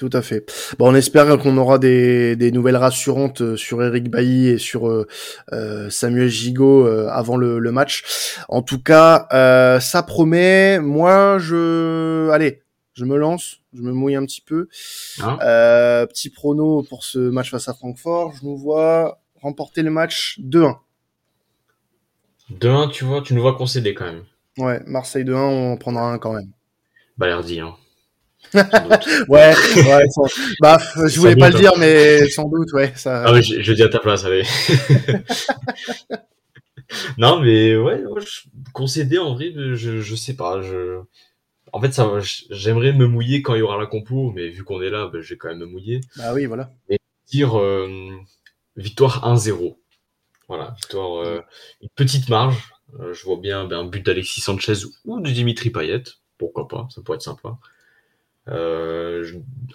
Tout 0.00 0.08
à 0.14 0.22
fait. 0.22 0.50
Bon, 0.78 0.90
on 0.90 0.94
espère 0.94 1.36
qu'on 1.38 1.58
aura 1.58 1.78
des, 1.78 2.34
des, 2.34 2.52
nouvelles 2.52 2.78
rassurantes 2.78 3.42
euh, 3.42 3.56
sur 3.58 3.82
Eric 3.82 4.08
Bailly 4.08 4.48
et 4.48 4.56
sur 4.56 4.88
euh, 4.88 5.06
euh, 5.52 5.90
Samuel 5.90 6.30
Gigot 6.30 6.86
avant 6.86 7.36
le, 7.36 7.58
le, 7.58 7.70
match. 7.70 8.34
En 8.48 8.62
tout 8.62 8.82
cas, 8.82 9.26
ça 9.78 10.02
promet. 10.02 10.78
Moi, 10.80 11.36
je, 11.38 12.30
allez, 12.30 12.62
je 12.94 13.04
me 13.04 13.18
lance, 13.18 13.58
je 13.74 13.82
me 13.82 13.92
mouille 13.92 14.14
un 14.14 14.24
petit 14.24 14.40
peu. 14.40 14.68
Hein 15.20 15.36
petit 16.06 16.30
prono 16.30 16.82
pour 16.82 17.04
ce 17.04 17.18
match 17.18 17.50
face 17.50 17.68
à 17.68 17.74
Francfort. 17.74 18.32
Je 18.40 18.46
nous 18.46 18.56
vois 18.56 19.20
remporter 19.42 19.82
le 19.82 19.90
match 19.90 20.40
2-1. 20.40 20.76
2-1, 22.58 22.90
tu 22.90 23.04
vois, 23.04 23.20
tu 23.20 23.34
nous 23.34 23.42
vois 23.42 23.54
concéder 23.54 23.92
quand 23.92 24.06
même. 24.06 24.24
Ouais, 24.56 24.80
Marseille 24.86 25.24
2-1, 25.24 25.34
on 25.34 25.76
prendra 25.76 26.10
un 26.10 26.18
quand 26.18 26.32
même. 26.32 26.50
Balerdi, 27.20 27.60
hein. 27.60 27.76
ouais, 29.28 29.54
ouais 29.76 30.04
bah, 30.60 30.78
je 30.96 31.20
voulais 31.20 31.36
pas 31.36 31.50
le 31.50 31.58
dire, 31.58 31.72
mais 31.78 32.26
sans 32.30 32.48
doute, 32.48 32.72
ouais. 32.72 32.92
Ça... 32.96 33.24
Ah 33.26 33.32
oui, 33.34 33.42
je, 33.42 33.60
je 33.60 33.72
dis 33.74 33.82
à 33.82 33.90
ta 33.90 33.98
place, 33.98 34.24
allez. 34.24 34.42
non, 37.18 37.40
mais 37.40 37.76
ouais, 37.76 38.02
concéder 38.72 39.18
en 39.18 39.34
vrai, 39.34 39.52
je, 39.54 40.00
je 40.00 40.14
sais 40.14 40.34
pas. 40.34 40.62
Je... 40.62 41.00
En 41.74 41.80
fait, 41.82 41.92
ça, 41.92 42.10
j'aimerais 42.48 42.94
me 42.94 43.06
mouiller 43.06 43.42
quand 43.42 43.54
il 43.54 43.58
y 43.58 43.62
aura 43.62 43.78
la 43.78 43.86
compo, 43.86 44.32
mais 44.34 44.48
vu 44.48 44.64
qu'on 44.64 44.80
est 44.80 44.90
là, 44.90 45.10
ben, 45.12 45.20
je 45.20 45.34
vais 45.34 45.36
quand 45.36 45.48
même 45.48 45.58
me 45.58 45.66
mouiller. 45.66 46.00
Bah 46.16 46.32
oui, 46.32 46.46
voilà. 46.46 46.70
Et 46.88 46.98
dire 47.30 47.60
euh, 47.60 48.10
victoire 48.76 49.30
1-0. 49.30 49.76
Voilà, 50.48 50.74
victoire, 50.78 51.22
euh, 51.22 51.42
une 51.82 51.90
petite 51.94 52.30
marge. 52.30 52.56
Euh, 52.98 53.12
je 53.12 53.24
vois 53.24 53.36
bien 53.36 53.66
ben, 53.66 53.80
un 53.80 53.84
but 53.84 54.04
d'Alexis 54.04 54.40
Sanchez 54.40 54.86
ou 55.04 55.20
de 55.20 55.30
Dimitri 55.30 55.70
Payet 55.70 56.02
pourquoi 56.40 56.66
pas, 56.66 56.88
ça 56.90 57.02
pourrait 57.02 57.16
être 57.16 57.22
sympa. 57.22 57.58
Euh, 58.48 59.30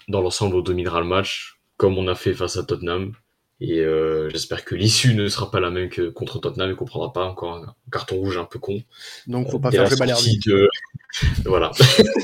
dans 0.08 0.22
l'ensemble, 0.22 0.56
on 0.56 0.62
dominera 0.62 1.00
le 1.00 1.06
match, 1.06 1.60
comme 1.78 1.98
on 1.98 2.08
a 2.08 2.16
fait 2.16 2.34
face 2.34 2.58
à 2.58 2.64
Tottenham. 2.64 3.14
Et 3.62 3.80
euh, 3.80 4.30
j'espère 4.32 4.66
que 4.66 4.76
l'issue 4.76 5.14
ne 5.14 5.28
sera 5.30 5.50
pas 5.50 5.62
la 5.62 5.70
même 5.70 5.90
que 5.90 6.10
contre 6.10 6.40
Tottenham 6.40 6.72
et 6.72 6.76
qu'on 6.76 6.86
prendra 6.86 7.14
pas 7.14 7.24
encore 7.24 7.56
un 7.56 7.76
carton 7.90 8.18
rouge 8.18 8.38
un 8.38 8.44
peu 8.44 8.60
con. 8.60 8.82
Donc 9.28 9.50
faut 9.50 9.60
pas 9.60 9.72
faire 9.72 9.90
le 9.90 9.96
Balerdi. 9.96 10.40
De... 10.46 10.68
voilà. 11.46 11.72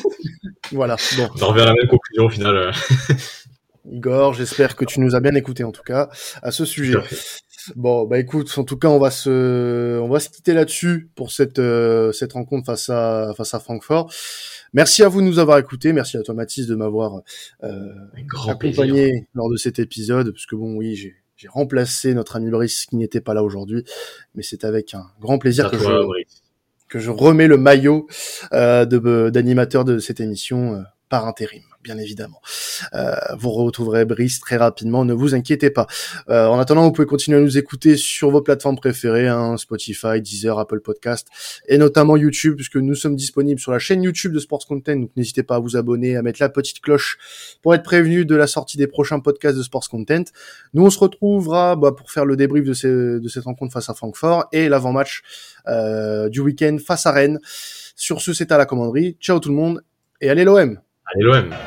voilà. 0.71 0.97
Bon. 1.15 1.29
On 1.41 1.47
revient 1.47 1.61
à 1.61 1.65
la 1.65 1.73
même 1.73 1.87
conclusion 1.87 2.25
au 2.25 2.29
final. 2.29 2.73
Igor, 3.89 4.33
j'espère 4.33 4.75
que 4.75 4.83
tu 4.83 4.99
nous 4.99 5.15
as 5.15 5.21
bien 5.21 5.35
écouté 5.35 5.63
en 5.63 5.71
tout 5.71 5.83
cas 5.83 6.09
à 6.41 6.51
ce 6.51 6.65
sujet. 6.65 6.97
Bon, 7.75 8.05
bah 8.05 8.19
écoute, 8.19 8.51
en 8.57 8.63
tout 8.63 8.77
cas, 8.77 8.87
on 8.87 8.99
va 8.99 9.11
se, 9.11 9.99
on 9.99 10.09
va 10.09 10.19
se 10.19 10.29
quitter 10.29 10.53
là-dessus 10.53 11.09
pour 11.15 11.31
cette 11.31 11.59
euh, 11.59 12.11
cette 12.11 12.33
rencontre 12.33 12.65
face 12.65 12.89
à 12.89 13.33
face 13.35 13.53
à 13.53 13.59
Francfort. 13.59 14.11
Merci 14.73 15.03
à 15.03 15.09
vous 15.09 15.21
de 15.21 15.25
nous 15.25 15.39
avoir 15.39 15.57
écoutés. 15.57 15.93
Merci 15.93 16.17
à 16.17 16.21
toi, 16.21 16.33
Mathis, 16.33 16.67
de 16.67 16.75
m'avoir 16.75 17.21
euh, 17.63 17.93
accompagné 18.47 19.27
lors 19.33 19.49
de 19.49 19.57
cet 19.57 19.79
épisode, 19.79 20.31
parce 20.31 20.45
que 20.45 20.55
bon, 20.55 20.75
oui, 20.75 20.95
j'ai 20.95 21.15
j'ai 21.41 21.47
remplacé 21.47 22.13
notre 22.13 22.35
ami 22.35 22.51
Brice 22.51 22.85
qui 22.85 22.97
n'était 22.97 23.19
pas 23.19 23.33
là 23.33 23.43
aujourd'hui, 23.43 23.83
mais 24.35 24.43
c'est 24.43 24.63
avec 24.63 24.93
un 24.93 25.07
grand 25.19 25.39
plaisir 25.39 25.71
que 25.71 25.77
je 25.77 26.07
que 26.87 26.99
je 26.99 27.09
remets 27.09 27.47
le 27.47 27.57
maillot 27.57 28.05
euh, 28.53 28.85
de 28.85 29.31
d'animateur 29.31 29.83
de 29.83 29.97
cette 29.97 30.19
émission 30.19 30.75
euh, 30.75 30.81
par 31.09 31.27
intérim 31.27 31.63
bien 31.83 31.97
évidemment. 31.97 32.41
Euh, 32.93 33.15
vous 33.37 33.49
retrouverez 33.51 34.05
Brice 34.05 34.39
très 34.39 34.57
rapidement, 34.57 35.05
ne 35.05 35.13
vous 35.13 35.35
inquiétez 35.35 35.69
pas. 35.69 35.87
Euh, 36.29 36.47
en 36.47 36.59
attendant, 36.59 36.83
vous 36.83 36.91
pouvez 36.91 37.07
continuer 37.07 37.37
à 37.37 37.41
nous 37.41 37.57
écouter 37.57 37.97
sur 37.97 38.31
vos 38.31 38.41
plateformes 38.41 38.75
préférées, 38.75 39.27
hein, 39.27 39.57
Spotify, 39.57 40.21
Deezer, 40.21 40.57
Apple 40.59 40.81
Podcast, 40.81 41.27
et 41.67 41.77
notamment 41.77 42.17
YouTube, 42.17 42.55
puisque 42.55 42.77
nous 42.77 42.95
sommes 42.95 43.15
disponibles 43.15 43.59
sur 43.59 43.71
la 43.71 43.79
chaîne 43.79 44.03
YouTube 44.03 44.33
de 44.33 44.39
Sports 44.39 44.65
Content. 44.67 44.95
Donc 44.95 45.11
n'hésitez 45.15 45.43
pas 45.43 45.55
à 45.55 45.59
vous 45.59 45.77
abonner, 45.77 46.15
à 46.15 46.21
mettre 46.21 46.41
la 46.41 46.49
petite 46.49 46.81
cloche 46.81 47.17
pour 47.61 47.75
être 47.75 47.83
prévenu 47.83 48.25
de 48.25 48.35
la 48.35 48.47
sortie 48.47 48.77
des 48.77 48.87
prochains 48.87 49.19
podcasts 49.19 49.57
de 49.57 49.63
Sports 49.63 49.89
Content. 49.89 50.23
Nous, 50.73 50.85
on 50.85 50.89
se 50.89 50.99
retrouvera 50.99 51.75
bah, 51.75 51.91
pour 51.91 52.11
faire 52.11 52.25
le 52.25 52.35
débrief 52.35 52.65
de, 52.65 52.73
cette 52.73 53.43
rencontre 53.43 53.73
face 53.73 53.89
à 53.89 53.93
Francfort 53.93 54.45
et 54.51 54.69
l'avant-match 54.69 55.21
euh, 55.67 56.29
du 56.29 56.39
week-end 56.41 56.77
face 56.85 57.05
à 57.05 57.11
Rennes. 57.11 57.39
Sur 57.95 58.21
ce, 58.21 58.33
c'est 58.33 58.51
à 58.51 58.57
la 58.57 58.65
commanderie. 58.65 59.17
Ciao 59.19 59.39
tout 59.39 59.49
le 59.49 59.55
monde 59.55 59.83
et 60.19 60.29
allez 60.29 60.43
l'OM 60.43 60.79
Allez 61.13 61.23
l'OM 61.23 61.57